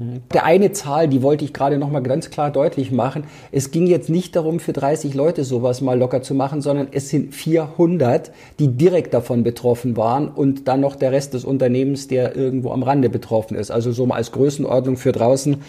[0.00, 3.28] Der eine Zahl, die wollte ich gerade noch mal ganz klar deutlich machen.
[3.52, 7.10] Es ging jetzt nicht darum, für 30 Leute sowas mal locker zu machen, sondern es
[7.10, 12.34] sind 400, die direkt davon betroffen waren und dann noch der Rest des Unternehmens, der
[12.34, 13.70] irgendwo am Rande betroffen ist.
[13.70, 15.62] Also so mal als Größenordnung für draußen.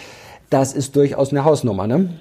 [0.50, 2.20] Das ist durchaus eine Hausnummer, ne?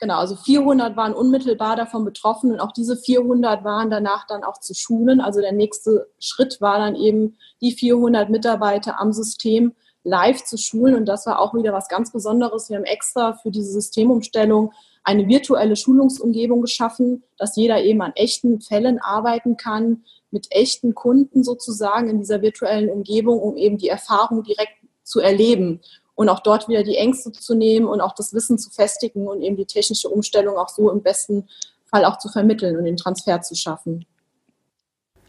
[0.00, 4.58] Genau, also 400 waren unmittelbar davon betroffen und auch diese 400 waren danach dann auch
[4.58, 5.20] zu schulen.
[5.20, 10.94] Also der nächste Schritt war dann eben die 400 Mitarbeiter am System live zu schulen.
[10.94, 12.68] Und das war auch wieder was ganz Besonderes.
[12.68, 18.60] Wir haben extra für diese Systemumstellung eine virtuelle Schulungsumgebung geschaffen, dass jeder eben an echten
[18.60, 24.42] Fällen arbeiten kann, mit echten Kunden sozusagen in dieser virtuellen Umgebung, um eben die Erfahrung
[24.42, 25.80] direkt zu erleben
[26.14, 29.42] und auch dort wieder die Ängste zu nehmen und auch das Wissen zu festigen und
[29.42, 31.48] eben die technische Umstellung auch so im besten
[31.86, 34.04] Fall auch zu vermitteln und den Transfer zu schaffen.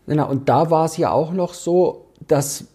[0.05, 2.65] Genau, und da war es ja auch noch so, dass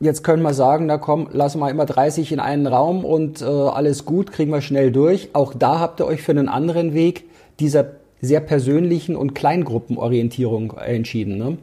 [0.00, 3.44] jetzt können wir sagen, na komm, lassen wir immer 30 in einen Raum und äh,
[3.44, 5.30] alles gut, kriegen wir schnell durch.
[5.34, 7.24] Auch da habt ihr euch für einen anderen Weg
[7.60, 11.58] dieser sehr persönlichen und Kleingruppenorientierung entschieden, ne?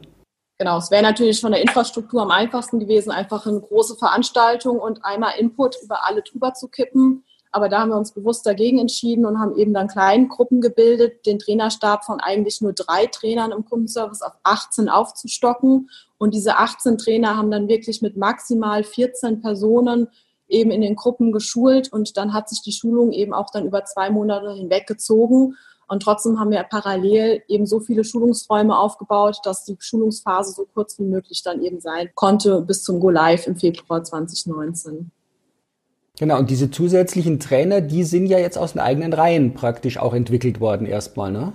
[0.56, 5.04] Genau, es wäre natürlich von der Infrastruktur am einfachsten gewesen, einfach eine große Veranstaltung und
[5.04, 7.24] einmal Input über alle drüber zu kippen.
[7.54, 11.38] Aber da haben wir uns bewusst dagegen entschieden und haben eben dann Kleingruppen gebildet, den
[11.38, 15.88] Trainerstab von eigentlich nur drei Trainern im Kundenservice auf 18 aufzustocken
[16.18, 20.08] und diese 18 Trainer haben dann wirklich mit maximal 14 Personen
[20.48, 23.84] eben in den Gruppen geschult und dann hat sich die Schulung eben auch dann über
[23.84, 25.54] zwei Monate hinweg gezogen.
[25.86, 30.98] Und trotzdem haben wir parallel eben so viele Schulungsräume aufgebaut, dass die Schulungsphase so kurz
[30.98, 35.12] wie möglich dann eben sein konnte bis zum Go Live im Februar 2019.
[36.18, 40.14] Genau, und diese zusätzlichen Trainer, die sind ja jetzt aus den eigenen Reihen praktisch auch
[40.14, 41.52] entwickelt worden erstmal, ne?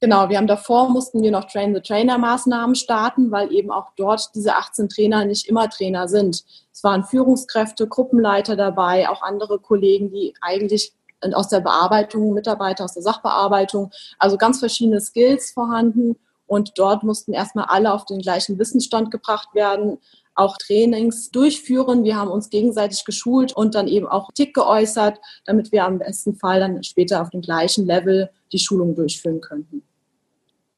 [0.00, 4.88] Genau, wir haben davor, mussten wir noch Train-the-Trainer-Maßnahmen starten, weil eben auch dort diese 18
[4.88, 6.44] Trainer nicht immer Trainer sind.
[6.72, 10.92] Es waren Führungskräfte, Gruppenleiter dabei, auch andere Kollegen, die eigentlich
[11.32, 16.16] aus der Bearbeitung, Mitarbeiter aus der Sachbearbeitung, also ganz verschiedene Skills vorhanden.
[16.46, 19.98] Und dort mussten erstmal alle auf den gleichen Wissensstand gebracht werden,
[20.34, 22.04] auch Trainings durchführen.
[22.04, 26.34] Wir haben uns gegenseitig geschult und dann eben auch Tick geäußert, damit wir am besten
[26.34, 29.82] Fall dann später auf dem gleichen Level die Schulung durchführen könnten.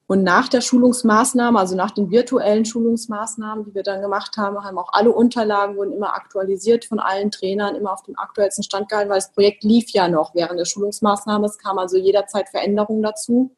[0.09, 4.79] Und nach der Schulungsmaßnahme, also nach den virtuellen Schulungsmaßnahmen, die wir dann gemacht haben, haben
[4.79, 9.11] auch alle Unterlagen wurden immer aktualisiert von allen Trainern, immer auf dem aktuellsten Stand gehalten,
[9.11, 11.47] weil das Projekt lief ja noch während der Schulungsmaßnahme.
[11.47, 13.51] Es kam also jederzeit Veränderungen dazu.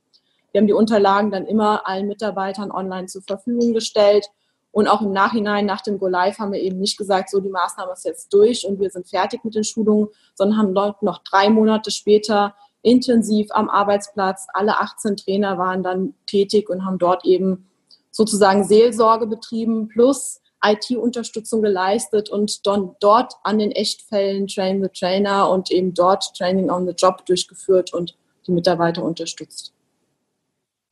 [0.52, 4.26] Wir haben die Unterlagen dann immer allen Mitarbeitern online zur Verfügung gestellt.
[4.70, 7.48] Und auch im Nachhinein, nach dem Go Live, haben wir eben nicht gesagt, so die
[7.48, 11.18] Maßnahme ist jetzt durch und wir sind fertig mit den Schulungen, sondern haben Leute noch
[11.24, 14.46] drei Monate später intensiv am Arbeitsplatz.
[14.52, 17.66] Alle 18 Trainer waren dann tätig und haben dort eben
[18.11, 25.50] sozusagen Seelsorge betrieben plus IT-Unterstützung geleistet und dann dort an den Echtfällen Train the Trainer
[25.50, 29.72] und eben dort Training on the Job durchgeführt und die Mitarbeiter unterstützt.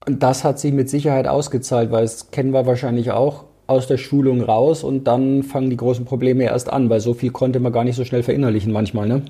[0.06, 3.96] Und das hat sich mit Sicherheit ausgezahlt, weil es kennen wir wahrscheinlich auch aus der
[3.96, 7.72] Schulung raus und dann fangen die großen Probleme erst an, weil so viel konnte man
[7.72, 9.22] gar nicht so schnell verinnerlichen manchmal, ne?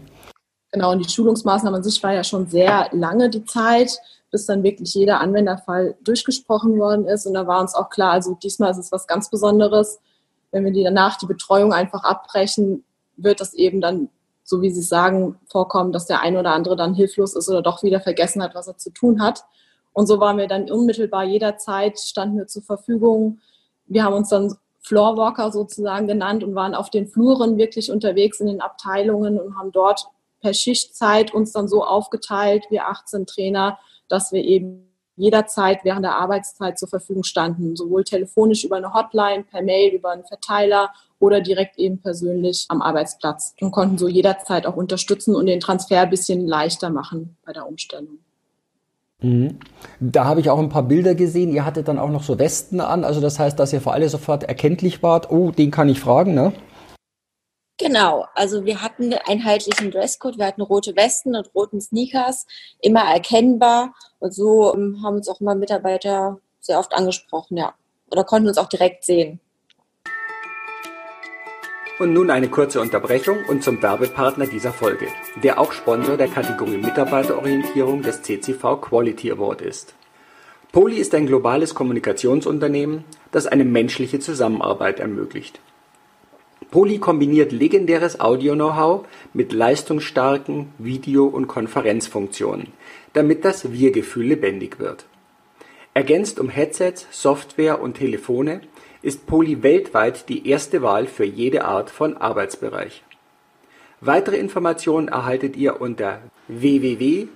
[0.73, 3.99] Genau, und die Schulungsmaßnahmen an sich war ja schon sehr lange die Zeit,
[4.31, 7.25] bis dann wirklich jeder Anwenderfall durchgesprochen worden ist.
[7.25, 10.01] Und da war uns auch klar, also diesmal ist es was ganz Besonderes.
[10.51, 12.85] Wenn wir die danach die Betreuung einfach abbrechen,
[13.17, 14.11] wird das eben dann,
[14.43, 17.83] so wie Sie sagen, vorkommen, dass der eine oder andere dann hilflos ist oder doch
[17.83, 19.45] wieder vergessen hat, was er zu tun hat.
[19.97, 23.39] Und so waren wir dann unmittelbar jederzeit, standen wir zur Verfügung.
[23.87, 28.47] Wir haben uns dann Floorwalker sozusagen genannt und waren auf den Fluren wirklich unterwegs in
[28.47, 30.07] den Abteilungen und haben dort
[30.43, 36.17] per Schichtzeit uns dann so aufgeteilt, wir 18 Trainer, dass wir eben jederzeit während der
[36.17, 41.41] Arbeitszeit zur Verfügung standen, sowohl telefonisch über eine Hotline, per Mail, über einen Verteiler oder
[41.41, 46.11] direkt eben persönlich am Arbeitsplatz und konnten so jederzeit auch unterstützen und den Transfer ein
[46.11, 48.19] bisschen leichter machen bei der Umstellung.
[49.23, 49.59] Mhm.
[49.99, 51.53] Da habe ich auch ein paar Bilder gesehen.
[51.53, 53.05] Ihr hattet dann auch noch so Westen an.
[53.05, 55.31] Also das heißt, dass ihr für alle sofort erkenntlich wart.
[55.31, 56.53] Oh, den kann ich fragen, ne?
[57.79, 62.47] Genau, also wir hatten einen einheitlichen Dresscode, wir hatten rote Westen und roten Sneakers,
[62.81, 67.75] immer erkennbar und so ähm, haben uns auch immer Mitarbeiter sehr oft angesprochen, ja.
[68.11, 69.41] Oder konnten uns auch direkt sehen.
[71.99, 75.07] Und nun eine kurze Unterbrechung und zum Werbepartner dieser Folge,
[75.43, 79.95] der auch Sponsor der Kategorie Mitarbeiterorientierung des CCV Quality Award ist.
[80.73, 85.59] Poli ist ein globales Kommunikationsunternehmen, das eine menschliche Zusammenarbeit ermöglicht.
[86.71, 92.75] Poli kombiniert legendäres Audio-Know-how mit leistungsstarken Video- und Konferenzfunktionen,
[93.15, 95.07] damit das Wir-Gefühl lebendig wird.
[95.95, 98.61] Ergänzt um Headsets, Software und Telefone
[99.07, 103.05] ist Poli weltweit die erste Wahl für jede Art von Arbeitsbereich.
[104.01, 107.29] Weitere Informationen erhaltet ihr unter www.poli.com.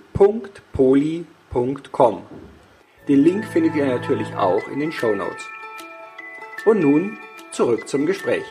[3.07, 5.45] Den Link findet ihr natürlich auch in den Show Notes.
[6.65, 7.17] Und nun
[7.53, 8.43] zurück zum Gespräch.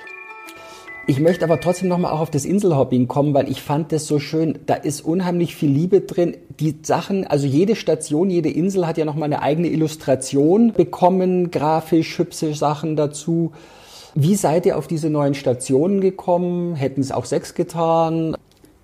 [1.10, 4.20] Ich möchte aber trotzdem nochmal auch auf das Inselhopping kommen, weil ich fand das so
[4.20, 4.60] schön.
[4.66, 6.36] Da ist unheimlich viel Liebe drin.
[6.60, 12.16] Die Sachen, also jede Station, jede Insel hat ja nochmal eine eigene Illustration bekommen, grafisch,
[12.16, 13.50] hübsche Sachen dazu.
[14.14, 16.76] Wie seid ihr auf diese neuen Stationen gekommen?
[16.76, 18.36] Hätten es auch sechs getan?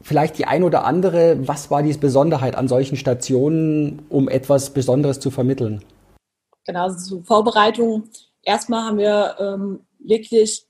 [0.02, 5.20] Vielleicht die ein oder andere, was war die Besonderheit an solchen Stationen, um etwas Besonderes
[5.20, 5.84] zu vermitteln?
[6.64, 8.08] Genau, also zur Vorbereitung.
[8.42, 10.66] Erstmal haben wir ähm, wirklich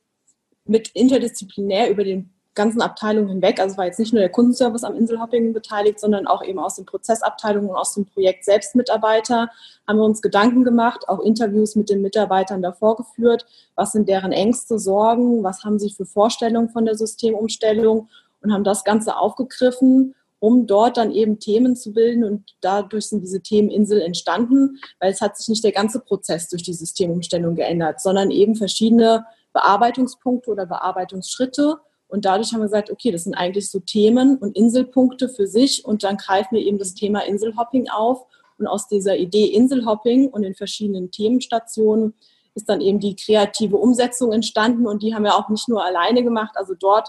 [0.66, 3.60] mit interdisziplinär über den ganzen Abteilungen hinweg.
[3.60, 6.86] Also war jetzt nicht nur der Kundenservice am Inselhopping beteiligt, sondern auch eben aus den
[6.86, 9.50] Prozessabteilungen und aus dem Projekt selbst Mitarbeiter
[9.86, 13.46] haben wir uns Gedanken gemacht, auch Interviews mit den Mitarbeitern davor geführt.
[13.76, 15.44] Was sind deren Ängste, Sorgen?
[15.44, 18.08] Was haben sie für Vorstellungen von der Systemumstellung?
[18.42, 22.22] Und haben das Ganze aufgegriffen, um dort dann eben Themen zu bilden.
[22.22, 26.62] Und dadurch sind diese Themeninsel entstanden, weil es hat sich nicht der ganze Prozess durch
[26.62, 29.24] die Systemumstellung geändert, sondern eben verschiedene
[29.56, 31.78] Bearbeitungspunkte oder Bearbeitungsschritte.
[32.08, 35.84] Und dadurch haben wir gesagt, okay, das sind eigentlich so Themen und Inselpunkte für sich.
[35.84, 38.26] Und dann greifen wir eben das Thema Inselhopping auf.
[38.58, 42.14] Und aus dieser Idee Inselhopping und den verschiedenen Themenstationen
[42.54, 44.86] ist dann eben die kreative Umsetzung entstanden.
[44.86, 46.56] Und die haben wir auch nicht nur alleine gemacht.
[46.56, 47.08] Also dort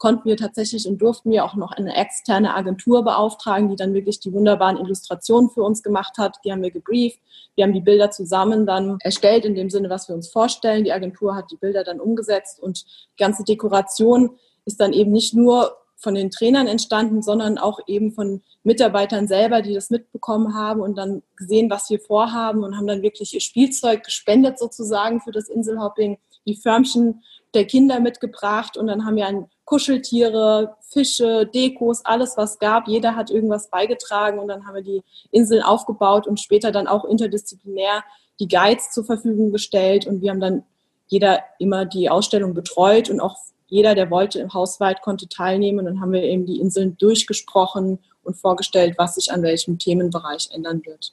[0.00, 4.18] konnten wir tatsächlich und durften wir auch noch eine externe Agentur beauftragen, die dann wirklich
[4.18, 6.38] die wunderbaren Illustrationen für uns gemacht hat.
[6.42, 7.20] Die haben wir gebrieft.
[7.54, 10.84] Wir haben die Bilder zusammen dann erstellt, in dem Sinne, was wir uns vorstellen.
[10.84, 15.34] Die Agentur hat die Bilder dann umgesetzt und die ganze Dekoration ist dann eben nicht
[15.34, 20.80] nur von den Trainern entstanden, sondern auch eben von Mitarbeitern selber, die das mitbekommen haben
[20.80, 25.30] und dann gesehen, was wir vorhaben und haben dann wirklich ihr Spielzeug gespendet sozusagen für
[25.30, 32.04] das Inselhopping, die Förmchen der Kinder mitgebracht und dann haben wir ein Kuscheltiere, Fische, Dekos,
[32.04, 32.88] alles was gab.
[32.88, 37.04] Jeder hat irgendwas beigetragen und dann haben wir die Inseln aufgebaut und später dann auch
[37.04, 38.02] interdisziplinär
[38.40, 40.64] die Guides zur Verfügung gestellt und wir haben dann
[41.06, 43.36] jeder immer die Ausstellung betreut und auch
[43.68, 45.78] jeder, der wollte, im Hausweit konnte teilnehmen.
[45.78, 50.48] Und dann haben wir eben die Inseln durchgesprochen und vorgestellt, was sich an welchem Themenbereich
[50.50, 51.12] ändern wird.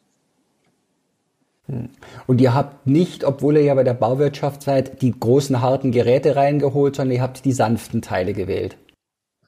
[2.27, 6.35] Und ihr habt nicht, obwohl ihr ja bei der Bauwirtschaft seid, die großen harten Geräte
[6.35, 8.77] reingeholt, sondern ihr habt die sanften Teile gewählt.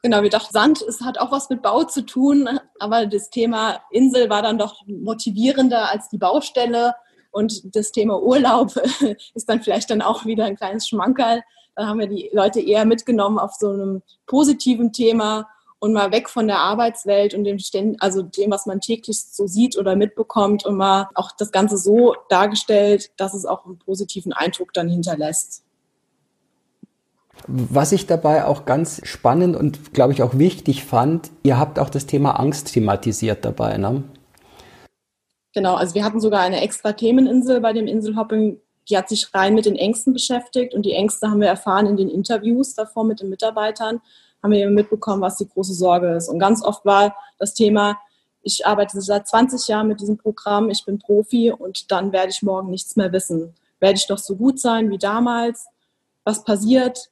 [0.02, 2.48] Genau, wir dachten, Sand es hat auch was mit Bau zu tun,
[2.80, 6.94] aber das Thema Insel war dann doch motivierender als die Baustelle
[7.32, 8.76] und das Thema Urlaub
[9.34, 11.42] ist dann vielleicht dann auch wieder ein kleines Schmankerl.
[11.76, 15.48] Da haben wir die Leute eher mitgenommen auf so einem positiven Thema
[15.80, 17.58] und mal weg von der Arbeitswelt und dem,
[18.00, 22.16] also dem, was man täglich so sieht oder mitbekommt und mal auch das Ganze so
[22.28, 25.64] dargestellt, dass es auch einen positiven Eindruck dann hinterlässt.
[27.48, 31.90] Was ich dabei auch ganz spannend und glaube ich auch wichtig fand, ihr habt auch
[31.90, 34.04] das Thema Angst thematisiert dabei, ne?
[35.54, 39.56] Genau, also wir hatten sogar eine extra Themeninsel bei dem Inselhopping, die hat sich rein
[39.56, 43.22] mit den Ängsten beschäftigt und die Ängste haben wir erfahren in den Interviews davor mit
[43.22, 44.02] den Mitarbeitern
[44.42, 46.30] haben wir mitbekommen, was die große Sorge ist.
[46.30, 47.98] Und ganz oft war das Thema,
[48.42, 52.42] ich arbeite seit 20 Jahren mit diesem Programm, ich bin Profi und dann werde ich
[52.42, 53.54] morgen nichts mehr wissen.
[53.80, 55.68] Werde ich doch so gut sein wie damals?
[56.24, 57.10] Was passiert?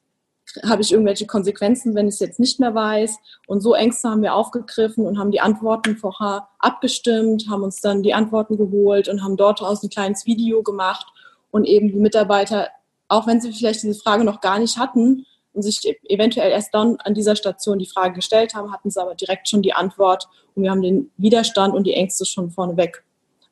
[0.64, 3.18] Habe ich irgendwelche Konsequenzen, wenn ich es jetzt nicht mehr weiß?
[3.46, 8.02] Und so Ängste haben wir aufgegriffen und haben die Antworten vorher abgestimmt, haben uns dann
[8.02, 11.06] die Antworten geholt und haben dort draußen ein kleines Video gemacht
[11.50, 12.68] und eben die Mitarbeiter,
[13.08, 15.26] auch wenn sie vielleicht diese Frage noch gar nicht hatten,
[15.58, 19.16] und sich eventuell erst dann an dieser Station die Frage gestellt haben, hatten sie aber
[19.16, 23.02] direkt schon die Antwort und wir haben den Widerstand und die Ängste schon vorneweg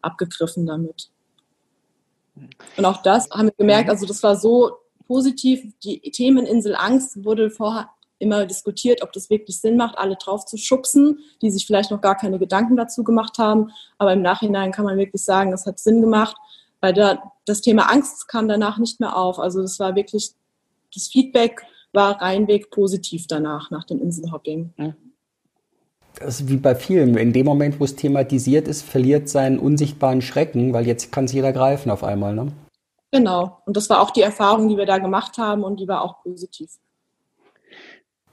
[0.02, 1.10] abgegriffen damit.
[2.76, 4.76] Und auch das haben wir gemerkt, also das war so
[5.08, 7.90] positiv, die Themeninsel Angst wurde vorher
[8.20, 12.00] immer diskutiert, ob das wirklich Sinn macht, alle drauf zu schubsen, die sich vielleicht noch
[12.00, 13.72] gar keine Gedanken dazu gemacht haben.
[13.98, 16.36] Aber im Nachhinein kann man wirklich sagen, es hat Sinn gemacht,
[16.80, 19.40] weil da, das Thema Angst kam danach nicht mehr auf.
[19.40, 20.30] Also es war wirklich,
[20.94, 21.66] das Feedback
[21.96, 24.72] war reinweg positiv danach, nach dem Inselhopping.
[26.20, 27.16] Das ist wie bei vielen.
[27.16, 31.32] In dem Moment, wo es thematisiert ist, verliert seinen unsichtbaren Schrecken, weil jetzt kann es
[31.32, 32.34] jeder greifen auf einmal.
[32.34, 32.52] Ne?
[33.10, 33.58] Genau.
[33.66, 36.22] Und das war auch die Erfahrung, die wir da gemacht haben und die war auch
[36.22, 36.70] positiv.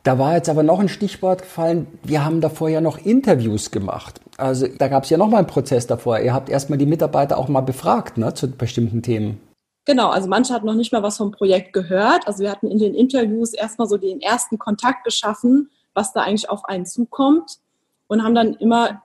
[0.03, 1.87] Da war jetzt aber noch ein Stichwort gefallen.
[2.03, 4.19] Wir haben davor ja noch Interviews gemacht.
[4.37, 6.19] Also da gab es ja noch mal einen Prozess davor.
[6.19, 9.39] Ihr habt erstmal die Mitarbeiter auch mal befragt ne, zu bestimmten Themen.
[9.85, 12.25] Genau, also manche hatten noch nicht mal was vom Projekt gehört.
[12.27, 16.49] Also wir hatten in den Interviews erstmal so den ersten Kontakt geschaffen, was da eigentlich
[16.49, 17.59] auf einen zukommt
[18.07, 19.01] und haben dann immer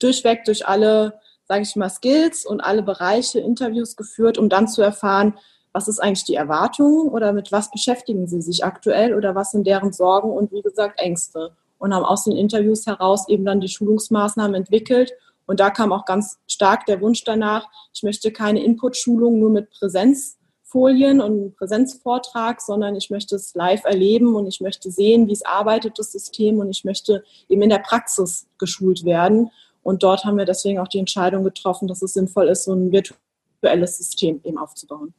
[0.00, 4.82] durchweg durch alle, sage ich mal, Skills und alle Bereiche Interviews geführt, um dann zu
[4.82, 5.38] erfahren,
[5.72, 9.66] was ist eigentlich die Erwartung oder mit was beschäftigen sie sich aktuell oder was sind
[9.66, 11.52] deren Sorgen und wie gesagt Ängste.
[11.78, 15.12] Und haben aus den Interviews heraus eben dann die Schulungsmaßnahmen entwickelt.
[15.46, 19.70] Und da kam auch ganz stark der Wunsch danach, ich möchte keine Input-Schulung nur mit
[19.70, 25.44] Präsenzfolien und Präsenzvortrag, sondern ich möchte es live erleben und ich möchte sehen, wie es
[25.44, 29.50] arbeitet, das System, und ich möchte eben in der Praxis geschult werden.
[29.82, 32.90] Und dort haben wir deswegen auch die Entscheidung getroffen, dass es sinnvoll ist, so ein
[32.90, 35.14] virtuelles System eben aufzubauen.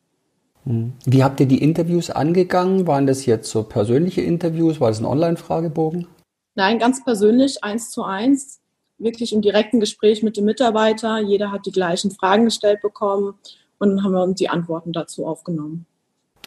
[0.66, 0.92] Hm.
[1.06, 2.86] Wie habt ihr die Interviews angegangen?
[2.86, 4.82] Waren das jetzt so persönliche Interviews?
[4.82, 6.08] War das ein Online-Fragebogen?
[6.56, 8.60] Nein, ganz persönlich, eins zu eins,
[8.98, 11.20] wirklich im direkten Gespräch mit dem Mitarbeiter.
[11.20, 13.36] Jeder hat die gleichen Fragen gestellt bekommen
[13.80, 15.86] und dann haben wir uns die Antworten dazu aufgenommen.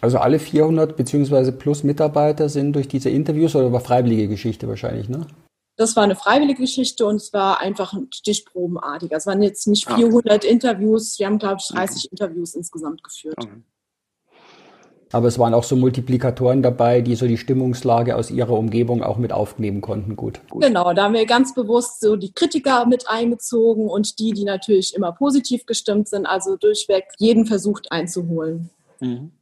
[0.01, 5.09] Also alle 400 beziehungsweise plus Mitarbeiter sind durch diese Interviews oder war freiwillige Geschichte wahrscheinlich,
[5.09, 5.26] ne?
[5.76, 9.12] Das war eine freiwillige Geschichte und es war einfach stichprobenartig.
[9.12, 10.53] Es waren jetzt nicht 400 okay.
[10.53, 12.09] Interviews, wir haben, glaube ich, 30 okay.
[12.11, 13.36] Interviews insgesamt geführt.
[13.38, 13.62] Okay.
[15.13, 19.19] Aber es waren auch so Multiplikatoren dabei, die so die Stimmungslage aus ihrer Umgebung auch
[19.19, 20.15] mit aufnehmen konnten.
[20.15, 20.41] Gut.
[20.49, 20.63] Gut.
[20.63, 24.95] Genau, da haben wir ganz bewusst so die Kritiker mit eingezogen und die, die natürlich
[24.95, 28.71] immer positiv gestimmt sind, also durchweg jeden versucht einzuholen.
[29.01, 29.33] Mhm.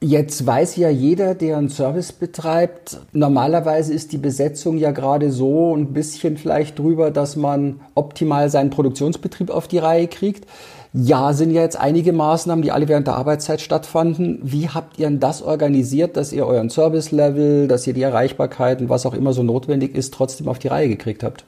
[0.00, 5.74] Jetzt weiß ja jeder, der einen Service betreibt, normalerweise ist die Besetzung ja gerade so
[5.74, 10.48] ein bisschen vielleicht drüber, dass man optimal seinen Produktionsbetrieb auf die Reihe kriegt.
[10.94, 14.40] Ja, sind ja jetzt einige Maßnahmen, die alle während der Arbeitszeit stattfanden.
[14.42, 19.04] Wie habt ihr denn das organisiert, dass ihr euren Service-Level, dass ihr die Erreichbarkeiten, was
[19.04, 21.44] auch immer so notwendig ist, trotzdem auf die Reihe gekriegt habt?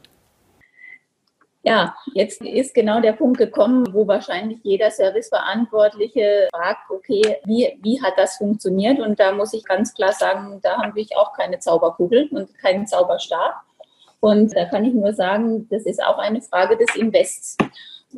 [1.63, 8.01] Ja, jetzt ist genau der Punkt gekommen, wo wahrscheinlich jeder Serviceverantwortliche fragt, okay, wie, wie
[8.03, 8.99] hat das funktioniert?
[8.99, 12.87] Und da muss ich ganz klar sagen, da haben wir auch keine Zauberkugel und keinen
[12.87, 13.55] Zauberstab.
[14.21, 17.57] Und da kann ich nur sagen, das ist auch eine Frage des Invests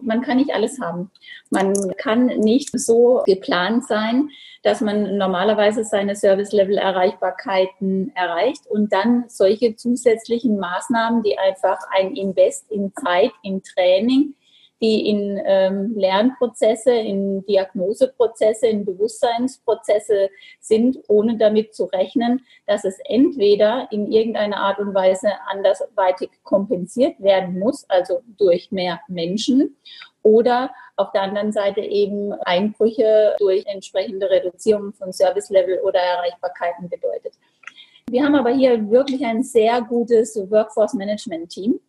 [0.00, 1.10] man kann nicht alles haben.
[1.50, 4.30] Man kann nicht so geplant sein,
[4.62, 12.70] dass man normalerweise seine Service-Level-Erreichbarkeiten erreicht und dann solche zusätzlichen Maßnahmen, die einfach ein Invest
[12.70, 14.34] in Zeit, in Training,
[14.82, 20.28] die in ähm, Lernprozesse, in Diagnoseprozesse, in Bewusstseinsprozesse
[20.60, 27.20] sind, ohne damit zu rechnen, dass es entweder in irgendeiner Art und Weise andersweitig kompensiert
[27.20, 29.76] werden muss, also durch mehr Menschen,
[30.24, 37.34] oder auf der anderen Seite eben Einbrüche durch entsprechende Reduzierung von Service-Level oder Erreichbarkeiten bedeutet.
[38.08, 41.80] Wir haben aber hier wirklich ein sehr gutes Workforce-Management-Team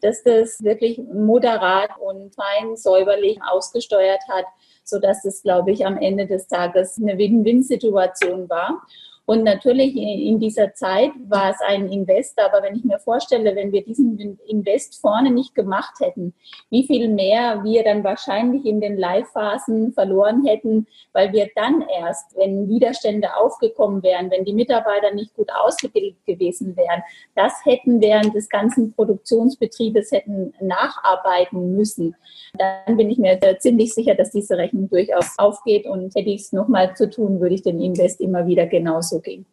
[0.00, 4.44] dass das wirklich moderat und fein säuberlich ausgesteuert hat,
[4.84, 8.82] sodass das, glaube ich, am Ende des Tages eine Win-Win-Situation war.
[9.28, 13.72] Und natürlich in dieser Zeit war es ein Invest, aber wenn ich mir vorstelle, wenn
[13.72, 16.32] wir diesen Invest vorne nicht gemacht hätten,
[16.70, 22.38] wie viel mehr wir dann wahrscheinlich in den Live-Phasen verloren hätten, weil wir dann erst,
[22.38, 27.02] wenn Widerstände aufgekommen wären, wenn die Mitarbeiter nicht gut ausgebildet gewesen wären,
[27.34, 32.16] das hätten während des ganzen Produktionsbetriebes hätten nacharbeiten müssen.
[32.56, 36.52] Dann bin ich mir ziemlich sicher, dass diese Rechnung durchaus aufgeht und hätte ich es
[36.54, 39.44] nochmal zu tun, würde ich den Invest immer wieder genauso ging.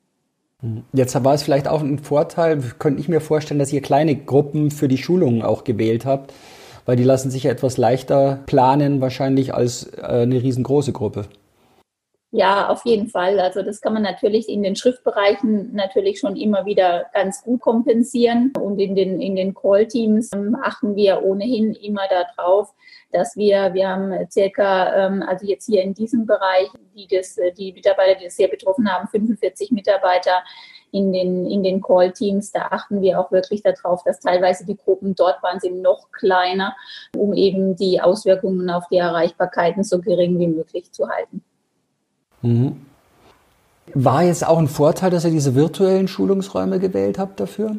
[0.93, 4.71] Jetzt war es vielleicht auch ein Vorteil, könnte ich mir vorstellen, dass ihr kleine Gruppen
[4.71, 6.33] für die Schulungen auch gewählt habt,
[6.85, 11.25] weil die lassen sich ja etwas leichter planen wahrscheinlich als äh, eine riesengroße Gruppe.
[12.31, 13.39] Ja, auf jeden Fall.
[13.39, 18.51] Also das kann man natürlich in den Schriftbereichen natürlich schon immer wieder ganz gut kompensieren.
[18.59, 22.73] Und in den, in den Call-Teams ähm, achten wir ohnehin immer darauf,
[23.15, 27.71] dass wir, wir haben circa, ähm, also jetzt hier in diesem Bereich, die das, die
[27.71, 30.43] Mitarbeiter, die das sehr betroffen haben, 45 Mitarbeiter
[30.91, 35.15] in den, in den Call-Teams, da achten wir auch wirklich darauf, dass teilweise die Gruppen
[35.15, 36.75] dort waren sie noch kleiner,
[37.15, 41.41] um eben die Auswirkungen auf die Erreichbarkeiten so gering wie möglich zu halten.
[42.41, 42.85] Mhm.
[43.93, 47.77] War jetzt auch ein Vorteil, dass ihr diese virtuellen Schulungsräume gewählt habt dafür?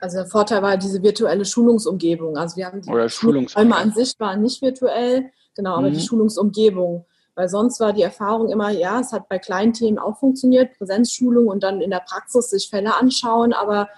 [0.00, 2.36] Also der Vorteil war diese virtuelle Schulungsumgebung.
[2.36, 5.94] Also wir haben die Oder Schulungsräume an sich waren nicht virtuell, genau, aber mhm.
[5.94, 7.04] die Schulungsumgebung.
[7.34, 11.48] Weil sonst war die Erfahrung immer, ja, es hat bei kleinen Themen auch funktioniert, Präsenzschulung
[11.48, 13.88] und dann in der Praxis sich Fälle anschauen, aber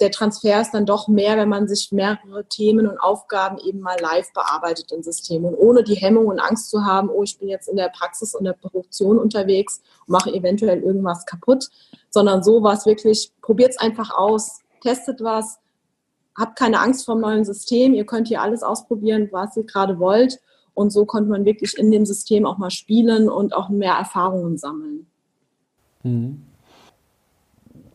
[0.00, 3.96] der Transfer ist dann doch mehr, wenn man sich mehrere Themen und Aufgaben eben mal
[4.00, 5.46] live bearbeitet in Systemen.
[5.46, 8.34] Und ohne die Hemmung und Angst zu haben, oh, ich bin jetzt in der Praxis
[8.34, 11.68] und der Produktion unterwegs und mache eventuell irgendwas kaputt,
[12.10, 15.58] sondern so war es wirklich, probiert es einfach aus, testet was,
[16.36, 19.98] habt keine Angst vor dem neuen System, ihr könnt hier alles ausprobieren, was ihr gerade
[19.98, 20.40] wollt.
[20.74, 24.56] Und so konnte man wirklich in dem System auch mal spielen und auch mehr Erfahrungen
[24.56, 25.06] sammeln.
[26.02, 26.42] Mhm.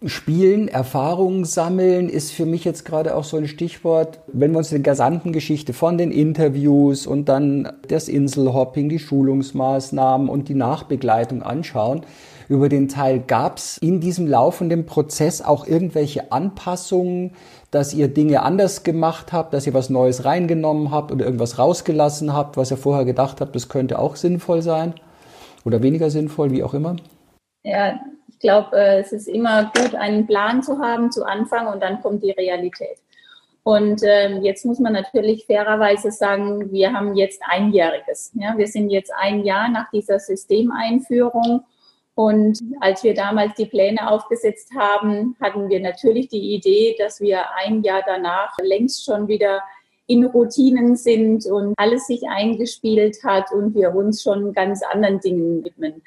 [0.05, 4.19] Spielen, Erfahrungen sammeln ist für mich jetzt gerade auch so ein Stichwort.
[4.27, 10.29] Wenn wir uns die gesamten Geschichte von den Interviews und dann das Inselhopping, die Schulungsmaßnahmen
[10.29, 12.01] und die Nachbegleitung anschauen,
[12.49, 17.33] über den Teil gab es in diesem laufenden Prozess auch irgendwelche Anpassungen,
[17.71, 22.33] dass ihr Dinge anders gemacht habt, dass ihr was Neues reingenommen habt oder irgendwas rausgelassen
[22.33, 24.93] habt, was ihr vorher gedacht habt, das könnte auch sinnvoll sein
[25.65, 26.95] oder weniger sinnvoll, wie auch immer?
[27.63, 31.81] Ja, ich glaube, äh, es ist immer gut, einen Plan zu haben zu Anfang und
[31.81, 32.97] dann kommt die Realität.
[33.63, 38.31] Und ähm, jetzt muss man natürlich fairerweise sagen, wir haben jetzt einjähriges.
[38.35, 38.57] Ja?
[38.57, 41.65] Wir sind jetzt ein Jahr nach dieser Systemeinführung.
[42.17, 47.45] Und als wir damals die Pläne aufgesetzt haben, hatten wir natürlich die Idee, dass wir
[47.57, 49.61] ein Jahr danach längst schon wieder
[50.07, 55.63] in Routinen sind und alles sich eingespielt hat und wir uns schon ganz anderen Dingen
[55.63, 56.01] widmen.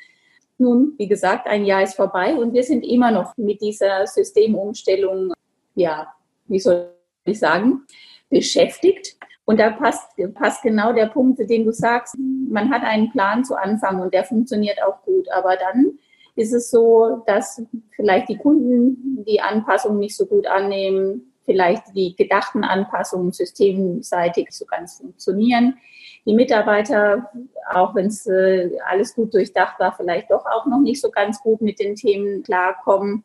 [0.58, 5.32] Nun, wie gesagt, ein Jahr ist vorbei und wir sind immer noch mit dieser Systemumstellung,
[5.76, 6.12] ja,
[6.48, 6.88] wie soll
[7.24, 7.82] ich sagen,
[8.28, 9.16] beschäftigt.
[9.50, 12.16] Und da passt, passt genau der Punkt, den du sagst.
[12.18, 15.28] Man hat einen Plan zu Anfang und der funktioniert auch gut.
[15.32, 15.98] Aber dann
[16.36, 17.60] ist es so, dass
[17.96, 24.66] vielleicht die Kunden die Anpassung nicht so gut annehmen, vielleicht die gedachten Anpassungen systemseitig so
[24.66, 25.74] ganz funktionieren
[26.26, 27.30] die Mitarbeiter,
[27.72, 31.40] auch wenn es äh, alles gut durchdacht war, vielleicht doch auch noch nicht so ganz
[31.40, 33.24] gut mit den Themen klarkommen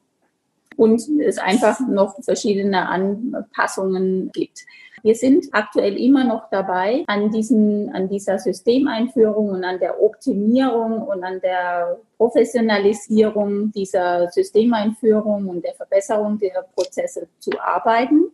[0.77, 4.61] und es einfach noch verschiedene Anpassungen gibt.
[5.05, 11.03] Wir sind aktuell immer noch dabei an, diesen, an dieser Systemeinführung und an der Optimierung
[11.03, 18.31] und an der Professionalisierung dieser Systemeinführung und der Verbesserung der Prozesse zu arbeiten.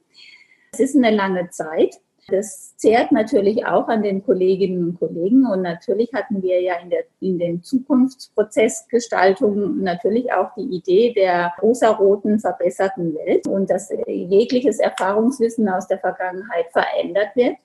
[0.72, 2.00] Es ist eine lange Zeit.
[2.28, 5.48] Das zehrt natürlich auch an den Kolleginnen und Kollegen.
[5.48, 11.52] Und natürlich hatten wir ja in, der, in den Zukunftsprozessgestaltungen natürlich auch die Idee der
[11.62, 17.58] rosaroten, verbesserten Welt und dass jegliches Erfahrungswissen aus der Vergangenheit verändert wird.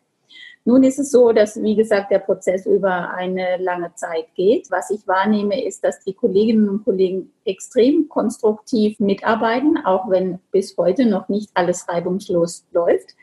[0.64, 4.68] Nun ist es so, dass, wie gesagt, der Prozess über eine lange Zeit geht.
[4.72, 10.76] Was ich wahrnehme, ist, dass die Kolleginnen und Kollegen extrem konstruktiv mitarbeiten, auch wenn bis
[10.76, 13.14] heute noch nicht alles reibungslos läuft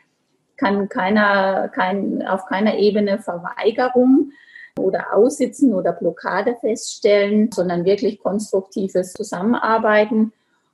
[0.64, 4.32] kann keiner, kein, auf keiner Ebene Verweigerung
[4.78, 10.32] oder Aussitzen oder Blockade feststellen, sondern wirklich konstruktives Zusammenarbeiten.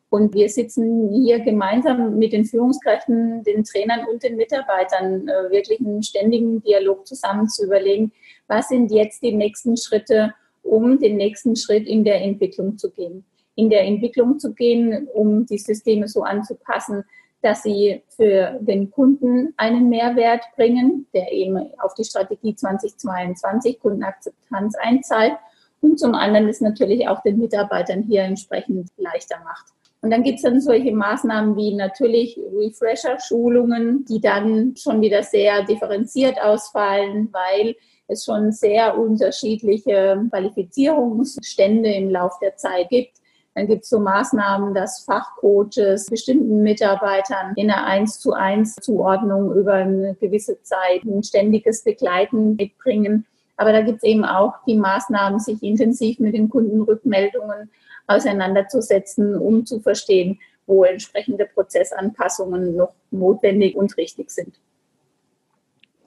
[0.08, 5.80] Und wir sitzen hier gemeinsam mit den Führungskräften, den Trainern und den Mitarbeitern äh, wirklich
[5.80, 8.12] einen ständigen Dialog zusammen zu überlegen,
[8.46, 13.24] was sind jetzt die nächsten Schritte, um den nächsten Schritt in der Entwicklung zu gehen.
[13.54, 17.04] In der Entwicklung zu gehen, um die Systeme so anzupassen,
[17.42, 24.74] dass sie für den Kunden einen Mehrwert bringen, der eben auf die Strategie 2022 Kundenakzeptanz
[24.76, 25.36] einzahlt
[25.80, 29.66] und zum anderen ist natürlich auch den Mitarbeitern hier entsprechend leichter macht.
[30.02, 35.62] Und dann gibt es dann solche Maßnahmen wie natürlich Refresher-Schulungen, die dann schon wieder sehr
[35.64, 37.76] differenziert ausfallen, weil
[38.08, 43.19] es schon sehr unterschiedliche Qualifizierungsstände im Lauf der Zeit gibt.
[43.60, 49.54] Dann gibt es so Maßnahmen, dass Fachcoaches bestimmten Mitarbeitern in einer 1 zu 1 Zuordnung
[49.54, 53.26] über eine gewisse Zeit ein ständiges Begleiten mitbringen.
[53.58, 57.70] Aber da gibt es eben auch die Maßnahmen, sich intensiv mit den Kundenrückmeldungen
[58.06, 64.58] auseinanderzusetzen, um zu verstehen, wo entsprechende Prozessanpassungen noch notwendig und richtig sind.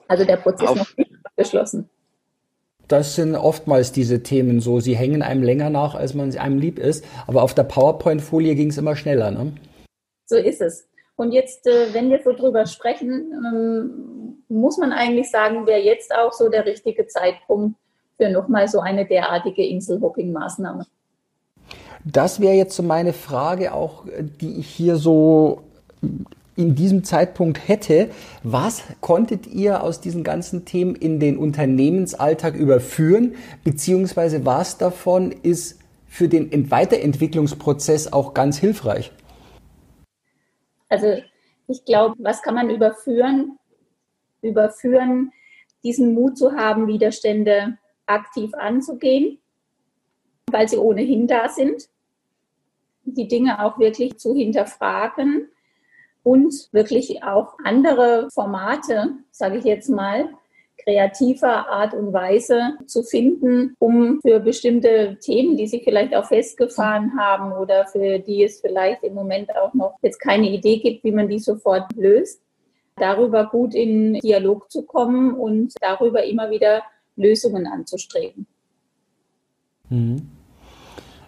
[0.08, 1.88] Also der Prozess Auf noch nicht abgeschlossen.
[2.88, 4.80] Das sind oftmals diese Themen so.
[4.80, 7.04] Sie hängen einem länger nach, als man einem lieb ist.
[7.26, 9.30] Aber auf der PowerPoint-Folie ging es immer schneller.
[9.30, 9.52] Ne?
[10.26, 10.86] So ist es.
[11.16, 16.14] Und jetzt, äh, wenn wir so drüber sprechen, ähm, muss man eigentlich sagen, wäre jetzt
[16.14, 17.76] auch so der richtige Zeitpunkt
[18.16, 20.86] für nochmal so eine derartige Inselhopping-Maßnahme.
[22.04, 24.04] Das wäre jetzt so meine Frage auch,
[24.40, 25.62] die ich hier so
[26.56, 28.10] in diesem Zeitpunkt hätte.
[28.42, 33.34] Was konntet ihr aus diesen ganzen Themen in den Unternehmensalltag überführen?
[33.64, 39.10] Beziehungsweise was davon ist für den Weiterentwicklungsprozess auch ganz hilfreich?
[40.88, 41.18] Also
[41.66, 43.58] ich glaube, was kann man überführen?
[44.42, 45.32] Überführen,
[45.82, 49.38] diesen Mut zu haben, Widerstände aktiv anzugehen,
[50.50, 51.88] weil sie ohnehin da sind,
[53.04, 55.48] die Dinge auch wirklich zu hinterfragen
[56.24, 60.28] und wirklich auch andere Formate, sage ich jetzt mal,
[60.82, 67.18] kreativer Art und Weise zu finden, um für bestimmte Themen, die Sie vielleicht auch festgefahren
[67.18, 71.12] haben oder für die es vielleicht im Moment auch noch jetzt keine Idee gibt, wie
[71.12, 72.40] man die sofort löst,
[72.96, 76.82] darüber gut in Dialog zu kommen und darüber immer wieder
[77.16, 78.46] Lösungen anzustreben.
[79.88, 80.30] Mhm.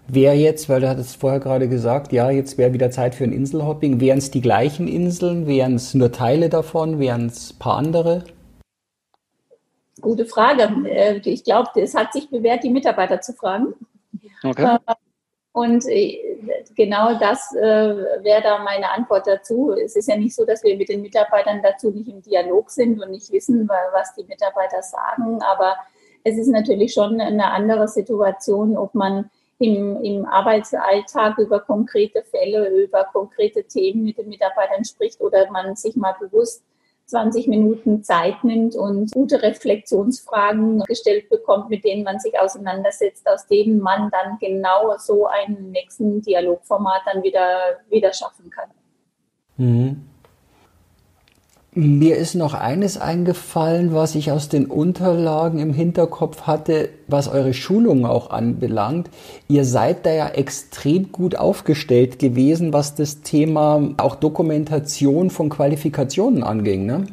[0.08, 3.32] Wäre jetzt, weil du hattest vorher gerade gesagt, ja, jetzt wäre wieder Zeit für ein
[3.32, 4.00] Inselhopping.
[4.00, 5.48] Wären es die gleichen Inseln?
[5.48, 7.00] Wären es nur Teile davon?
[7.00, 8.24] Wären es ein paar andere?
[10.00, 10.88] Gute Frage.
[10.88, 13.74] Äh, ich glaube, es hat sich bewährt, die Mitarbeiter zu fragen.
[14.44, 14.76] Okay.
[14.76, 14.94] Äh,
[15.50, 16.20] und äh,
[16.76, 19.72] genau das wäre da meine Antwort dazu.
[19.72, 23.02] Es ist ja nicht so, dass wir mit den Mitarbeitern dazu nicht im Dialog sind
[23.02, 25.40] und nicht wissen, was die Mitarbeiter sagen.
[25.40, 25.76] Aber
[26.24, 32.68] es ist natürlich schon eine andere Situation, ob man im, im Arbeitsalltag über konkrete Fälle,
[32.84, 36.62] über konkrete Themen mit den Mitarbeitern spricht oder man sich mal bewusst
[37.06, 43.46] 20 Minuten Zeit nimmt und gute Reflexionsfragen gestellt bekommt, mit denen man sich auseinandersetzt, aus
[43.46, 48.70] denen man dann genau so einen nächsten Dialogformat dann wieder, wieder schaffen kann.
[49.56, 50.04] Mhm.
[51.78, 57.52] Mir ist noch eines eingefallen, was ich aus den Unterlagen im Hinterkopf hatte, was eure
[57.52, 59.10] Schulungen auch anbelangt.
[59.46, 66.42] Ihr seid da ja extrem gut aufgestellt gewesen, was das Thema auch Dokumentation von Qualifikationen
[66.42, 67.08] anging, ne?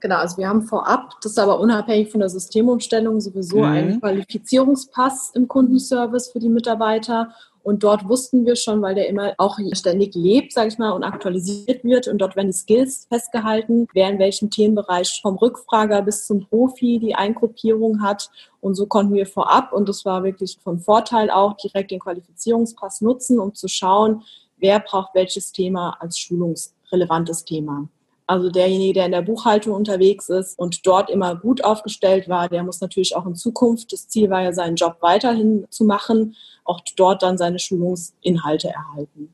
[0.00, 3.64] Genau, also wir haben vorab, das ist aber unabhängig von der Systemumstellung, sowieso mhm.
[3.64, 7.34] einen Qualifizierungspass im Kundenservice für die Mitarbeiter
[7.64, 11.02] und dort wussten wir schon, weil der immer auch ständig lebt, sage ich mal, und
[11.02, 12.06] aktualisiert wird.
[12.08, 16.98] Und dort werden die Skills festgehalten, wer in welchem Themenbereich vom Rückfrager bis zum Profi
[16.98, 18.28] die Eingruppierung hat.
[18.60, 23.00] Und so konnten wir vorab, und das war wirklich von Vorteil auch, direkt den Qualifizierungspass
[23.00, 24.22] nutzen, um zu schauen,
[24.58, 27.88] wer braucht welches Thema als schulungsrelevantes Thema.
[28.26, 32.62] Also derjenige, der in der Buchhaltung unterwegs ist und dort immer gut aufgestellt war, der
[32.62, 36.80] muss natürlich auch in Zukunft, das Ziel war ja, seinen Job weiterhin zu machen, auch
[36.96, 39.28] dort dann seine Schulungsinhalte erhalten.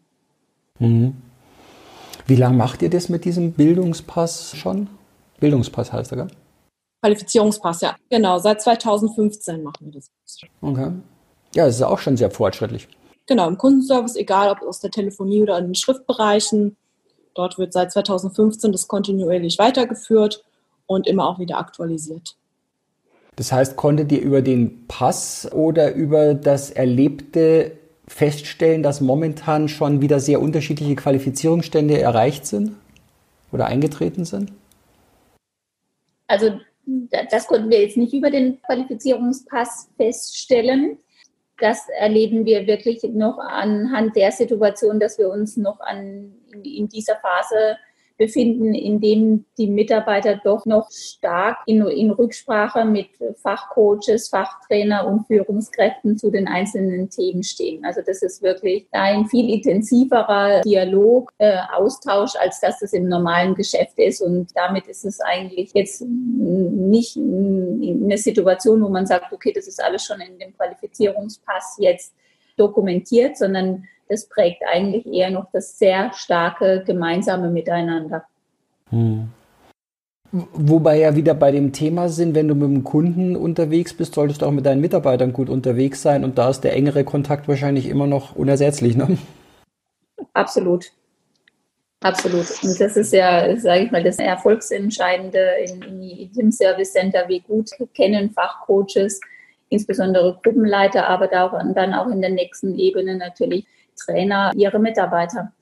[0.81, 1.15] Mhm.
[2.27, 4.89] Wie lange macht ihr das mit diesem Bildungspass schon?
[5.39, 6.29] Bildungspass heißt er, gell?
[7.03, 7.97] Qualifizierungspass, ja.
[8.11, 10.11] Genau, seit 2015 machen wir das.
[10.61, 10.93] Okay.
[11.55, 12.89] Ja, das ist auch schon sehr fortschrittlich.
[13.27, 16.77] Genau, im Kundenservice, egal ob aus der Telefonie oder in den Schriftbereichen.
[17.35, 20.45] Dort wird seit 2015 das kontinuierlich weitergeführt
[20.87, 22.37] und immer auch wieder aktualisiert.
[23.37, 27.73] Das heißt, konntet ihr über den Pass oder über das Erlebte
[28.07, 32.77] feststellen, dass momentan schon wieder sehr unterschiedliche Qualifizierungsstände erreicht sind
[33.53, 34.53] oder eingetreten sind?
[36.27, 36.61] Also
[37.31, 40.99] das konnten wir jetzt nicht über den Qualifizierungspass feststellen.
[41.59, 47.17] Das erleben wir wirklich noch anhand der Situation, dass wir uns noch an, in dieser
[47.17, 47.77] Phase
[48.21, 53.09] befinden, in dem die Mitarbeiter doch noch stark in, in Rücksprache mit
[53.43, 57.83] Fachcoaches, Fachtrainer und Führungskräften zu den einzelnen Themen stehen.
[57.83, 63.55] Also das ist wirklich ein viel intensiverer Dialog, äh, Austausch, als dass es im normalen
[63.55, 64.21] Geschäft ist.
[64.21, 69.83] Und damit ist es eigentlich jetzt nicht eine Situation, wo man sagt, okay, das ist
[69.83, 72.15] alles schon in dem Qualifizierungspass jetzt
[72.59, 78.25] dokumentiert, sondern das prägt eigentlich eher noch das sehr starke gemeinsame Miteinander.
[78.91, 79.31] Hm.
[80.33, 84.43] Wobei ja wieder bei dem Thema sind, wenn du mit dem Kunden unterwegs bist, solltest
[84.43, 87.87] du auch mit deinen Mitarbeitern gut unterwegs sein und da ist der engere Kontakt wahrscheinlich
[87.89, 89.17] immer noch unersetzlich, ne?
[90.35, 90.93] Absolut.
[92.03, 92.47] Absolut.
[92.63, 97.41] Und das ist ja, sage ich mal, das Erfolgsentscheidende in, in dem Service Center, wie
[97.41, 99.21] gut kennen Fachcoaches,
[99.69, 103.67] insbesondere Gruppenleiter, aber dann auch in der nächsten Ebene natürlich
[104.05, 105.53] Trainer ihre Mitarbeiter.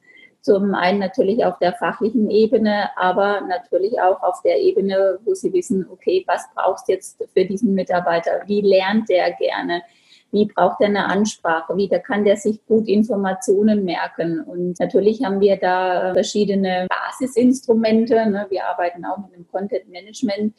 [0.41, 5.53] Zum einen natürlich auf der fachlichen Ebene, aber natürlich auch auf der Ebene, wo sie
[5.53, 8.43] wissen, okay, was brauchst du jetzt für diesen Mitarbeiter?
[8.47, 9.83] Wie lernt der gerne?
[10.31, 11.77] Wie braucht er eine Ansprache?
[11.77, 14.41] Wie da kann der sich gut Informationen merken?
[14.41, 18.15] Und natürlich haben wir da verschiedene Basisinstrumente.
[18.31, 18.47] Ne?
[18.51, 20.55] Wir arbeiten auch mit einem Content Management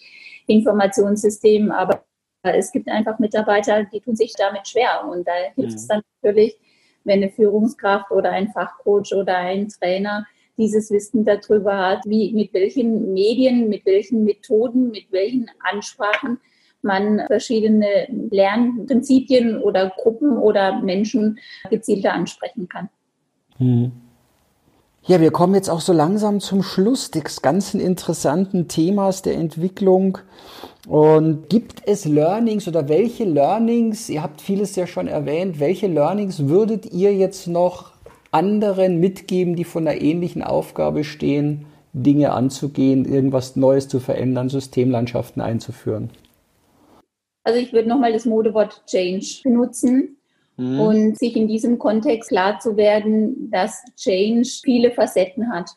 [0.47, 2.03] Informationssystem, aber
[2.41, 5.05] es gibt einfach Mitarbeiter, die tun sich damit schwer.
[5.09, 5.88] Und da hilft es mhm.
[5.88, 6.57] dann natürlich,
[7.10, 10.26] wenn eine Führungskraft oder ein Fachcoach oder ein Trainer
[10.57, 16.38] dieses Wissen darüber hat, wie, mit welchen Medien, mit welchen Methoden, mit welchen Ansprachen
[16.82, 21.39] man verschiedene Lernprinzipien oder Gruppen oder Menschen
[21.70, 22.89] gezielter ansprechen kann.
[23.57, 23.91] Hm.
[25.10, 30.20] Ja, wir kommen jetzt auch so langsam zum Schluss des ganzen interessanten Themas der Entwicklung.
[30.88, 36.47] Und gibt es Learnings oder welche Learnings, ihr habt vieles ja schon erwähnt, welche Learnings
[36.47, 37.93] würdet ihr jetzt noch
[38.30, 45.41] anderen mitgeben, die von einer ähnlichen Aufgabe stehen, Dinge anzugehen, irgendwas Neues zu verändern, Systemlandschaften
[45.41, 46.12] einzuführen?
[47.43, 50.18] Also ich würde nochmal das Modewort Change benutzen
[50.60, 50.80] mhm.
[50.80, 55.72] und sich in diesem Kontext klar zu werden, dass Change viele Facetten hat.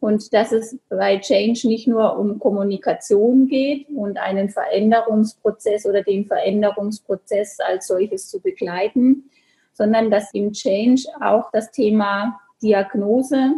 [0.00, 6.26] Und dass es bei Change nicht nur um Kommunikation geht und einen Veränderungsprozess oder den
[6.26, 9.30] Veränderungsprozess als solches zu begleiten,
[9.72, 13.52] sondern dass im Change auch das Thema Diagnose,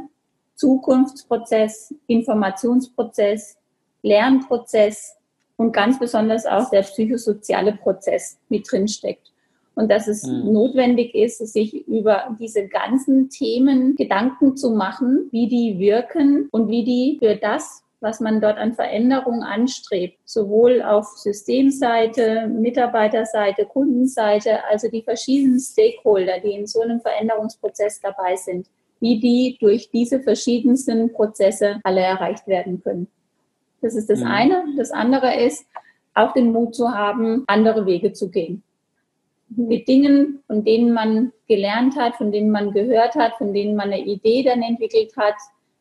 [0.54, 3.56] Zukunftsprozess, Informationsprozess,
[4.02, 5.16] Lernprozess
[5.56, 9.33] und ganz besonders auch der psychosoziale Prozess mit drin steckt.
[9.74, 10.52] Und dass es mhm.
[10.52, 16.84] notwendig ist, sich über diese ganzen Themen Gedanken zu machen, wie die wirken und wie
[16.84, 24.88] die für das, was man dort an Veränderungen anstrebt, sowohl auf Systemseite, Mitarbeiterseite, Kundenseite, also
[24.88, 28.68] die verschiedenen Stakeholder, die in so einem Veränderungsprozess dabei sind,
[29.00, 33.08] wie die durch diese verschiedensten Prozesse alle erreicht werden können.
[33.80, 34.26] Das ist das mhm.
[34.26, 34.64] eine.
[34.76, 35.66] Das andere ist,
[36.14, 38.62] auch den Mut zu haben, andere Wege zu gehen.
[39.48, 43.92] Mit Dingen, von denen man gelernt hat, von denen man gehört hat, von denen man
[43.92, 45.34] eine Idee dann entwickelt hat,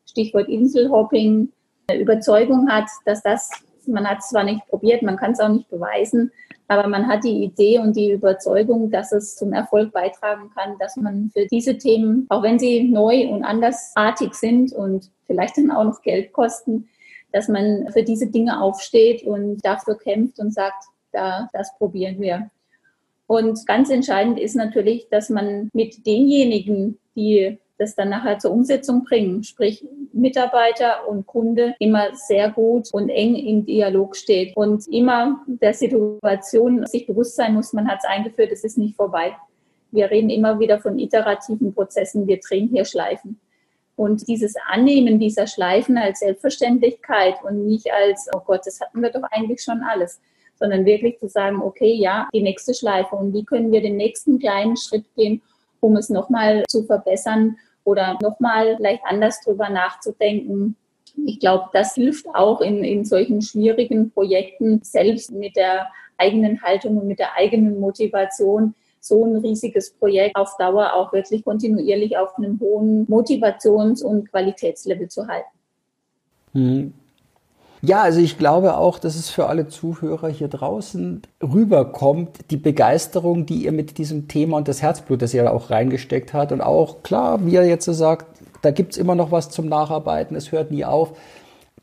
[0.06, 1.52] Stichwort Inselhopping,
[1.88, 3.50] eine Überzeugung hat, dass das,
[3.88, 6.32] man hat es zwar nicht probiert, man kann es auch nicht beweisen,
[6.68, 10.96] aber man hat die Idee und die Überzeugung, dass es zum Erfolg beitragen kann, dass
[10.96, 15.84] man für diese Themen, auch wenn sie neu und andersartig sind und vielleicht dann auch
[15.84, 16.88] noch Geld kosten,
[17.32, 22.50] dass man für diese Dinge aufsteht und dafür kämpft und sagt, da, das probieren wir.
[23.28, 29.04] Und ganz entscheidend ist natürlich, dass man mit denjenigen, die das dann nachher zur Umsetzung
[29.04, 35.44] bringen, sprich Mitarbeiter und Kunde, immer sehr gut und eng im Dialog steht und immer
[35.48, 39.36] der Situation sich bewusst sein muss, man hat es eingeführt, es ist nicht vorbei.
[39.92, 43.40] Wir reden immer wieder von iterativen Prozessen, wir drehen hier Schleifen.
[43.96, 49.12] Und dieses Annehmen dieser Schleifen als Selbstverständlichkeit und nicht als, oh Gott, das hatten wir
[49.12, 50.20] doch eigentlich schon alles,
[50.56, 54.40] sondern wirklich zu sagen, okay, ja, die nächste Schleife und wie können wir den nächsten
[54.40, 55.42] kleinen Schritt gehen,
[55.80, 60.76] um es nochmal zu verbessern oder nochmal vielleicht anders drüber nachzudenken.
[61.26, 65.88] Ich glaube, das hilft auch in, in solchen schwierigen Projekten, selbst mit der
[66.18, 71.44] eigenen Haltung und mit der eigenen Motivation so ein riesiges Projekt auf Dauer auch wirklich
[71.44, 75.50] kontinuierlich auf einem hohen Motivations- und Qualitätslevel zu halten.
[76.54, 76.94] Hm.
[77.86, 83.46] Ja, also ich glaube auch, dass es für alle Zuhörer hier draußen rüberkommt, die Begeisterung,
[83.46, 86.54] die ihr mit diesem Thema und das Herzblut, das ihr auch reingesteckt hat.
[86.54, 88.26] Und auch klar, wie er jetzt so sagt,
[88.62, 91.12] da gibt es immer noch was zum Nacharbeiten, es hört nie auf.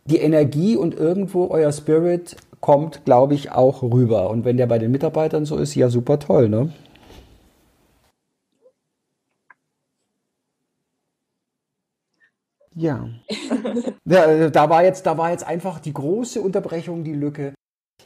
[0.06, 4.30] Die Energie und irgendwo euer Spirit kommt, glaube ich, auch rüber.
[4.30, 6.70] Und wenn der bei den Mitarbeitern so ist, ja super toll, ne?
[12.80, 13.08] Ja.
[14.06, 14.24] ja.
[14.24, 17.52] Äh, da, war jetzt, da war jetzt einfach die große Unterbrechung, die Lücke.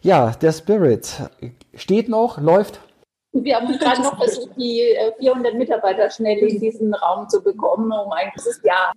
[0.03, 1.31] Ja, der Spirit
[1.75, 2.81] steht noch, läuft.
[3.33, 4.83] Wir haben gerade noch versucht, die
[5.21, 8.93] 400 äh, Mitarbeiter schnell in diesen Raum zu bekommen, um ein großes Ja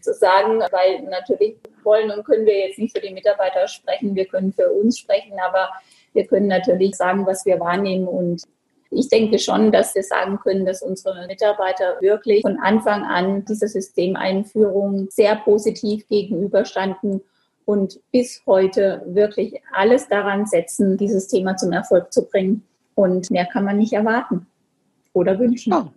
[0.00, 4.26] zu sagen, weil natürlich wollen und können wir jetzt nicht für die Mitarbeiter sprechen, wir
[4.26, 5.70] können für uns sprechen, aber
[6.12, 8.42] wir können natürlich sagen, was wir wahrnehmen und
[8.90, 13.68] ich denke schon, dass wir sagen können, dass unsere Mitarbeiter wirklich von Anfang an dieser
[13.68, 17.20] Systemeinführung sehr positiv gegenüberstanden
[17.64, 22.62] und bis heute wirklich alles daran setzen, dieses Thema zum Erfolg zu bringen.
[22.94, 24.46] Und mehr kann man nicht erwarten
[25.12, 25.72] oder wünschen.
[25.72, 25.92] Ja,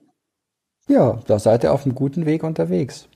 [0.87, 3.07] ja da seid ihr auf einem guten Weg unterwegs.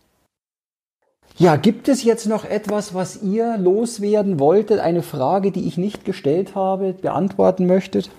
[1.37, 4.79] Ja, gibt es jetzt noch etwas, was ihr loswerden wolltet?
[4.79, 8.11] Eine Frage, die ich nicht gestellt habe, beantworten möchtet?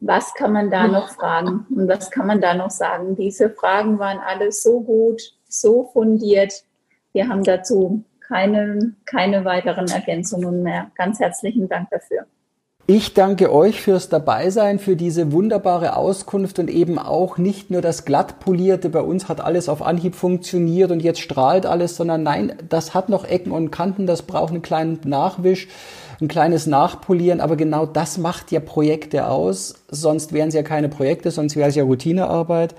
[0.00, 3.16] Was kann man da noch fragen und was kann man da noch sagen?
[3.16, 6.64] Diese Fragen waren alle so gut, so fundiert.
[7.12, 10.90] Wir haben dazu keine, keine weiteren Ergänzungen mehr.
[10.96, 12.26] Ganz herzlichen Dank dafür.
[12.86, 18.04] Ich danke euch fürs Dabeisein, für diese wunderbare Auskunft und eben auch nicht nur das
[18.04, 22.92] glattpolierte, bei uns hat alles auf Anhieb funktioniert und jetzt strahlt alles, sondern nein, das
[22.92, 25.68] hat noch Ecken und Kanten, das braucht einen kleinen Nachwisch,
[26.24, 30.88] ein kleines Nachpolieren, aber genau das macht ja Projekte aus, sonst wären es ja keine
[30.88, 32.74] Projekte, sonst wäre es ja Routinearbeit.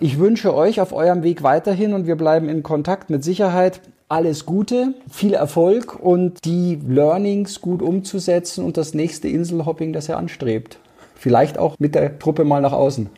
[0.00, 4.44] Ich wünsche euch auf eurem Weg weiterhin und wir bleiben in Kontakt mit Sicherheit alles
[4.44, 10.78] Gute, viel Erfolg und die Learnings gut umzusetzen und das nächste Inselhopping, das er anstrebt.
[11.14, 13.08] Vielleicht auch mit der Truppe mal nach außen.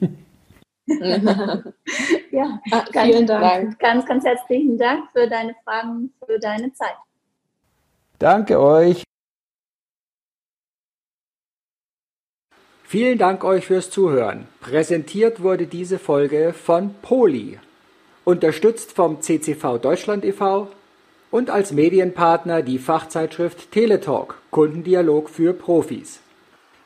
[2.30, 3.78] ja, ah, vielen Dank.
[3.78, 6.94] Ganz, ganz herzlichen Dank für deine Fragen, für deine Zeit.
[8.18, 9.02] Danke euch.
[12.94, 14.46] Vielen Dank euch fürs Zuhören.
[14.60, 17.58] Präsentiert wurde diese Folge von Poli,
[18.22, 20.68] unterstützt vom CCV Deutschland e.V
[21.32, 26.20] und als Medienpartner die Fachzeitschrift Teletalk, Kundendialog für Profis.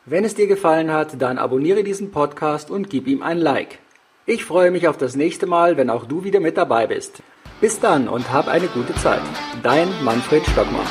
[0.06, 3.78] Wenn es dir gefallen hat, dann abonniere diesen Podcast und gib ihm ein Like.
[4.24, 7.22] Ich freue mich auf das nächste Mal, wenn auch du wieder mit dabei bist.
[7.60, 9.20] Bis dann und hab eine gute Zeit.
[9.62, 10.86] Dein Manfred Stockmann.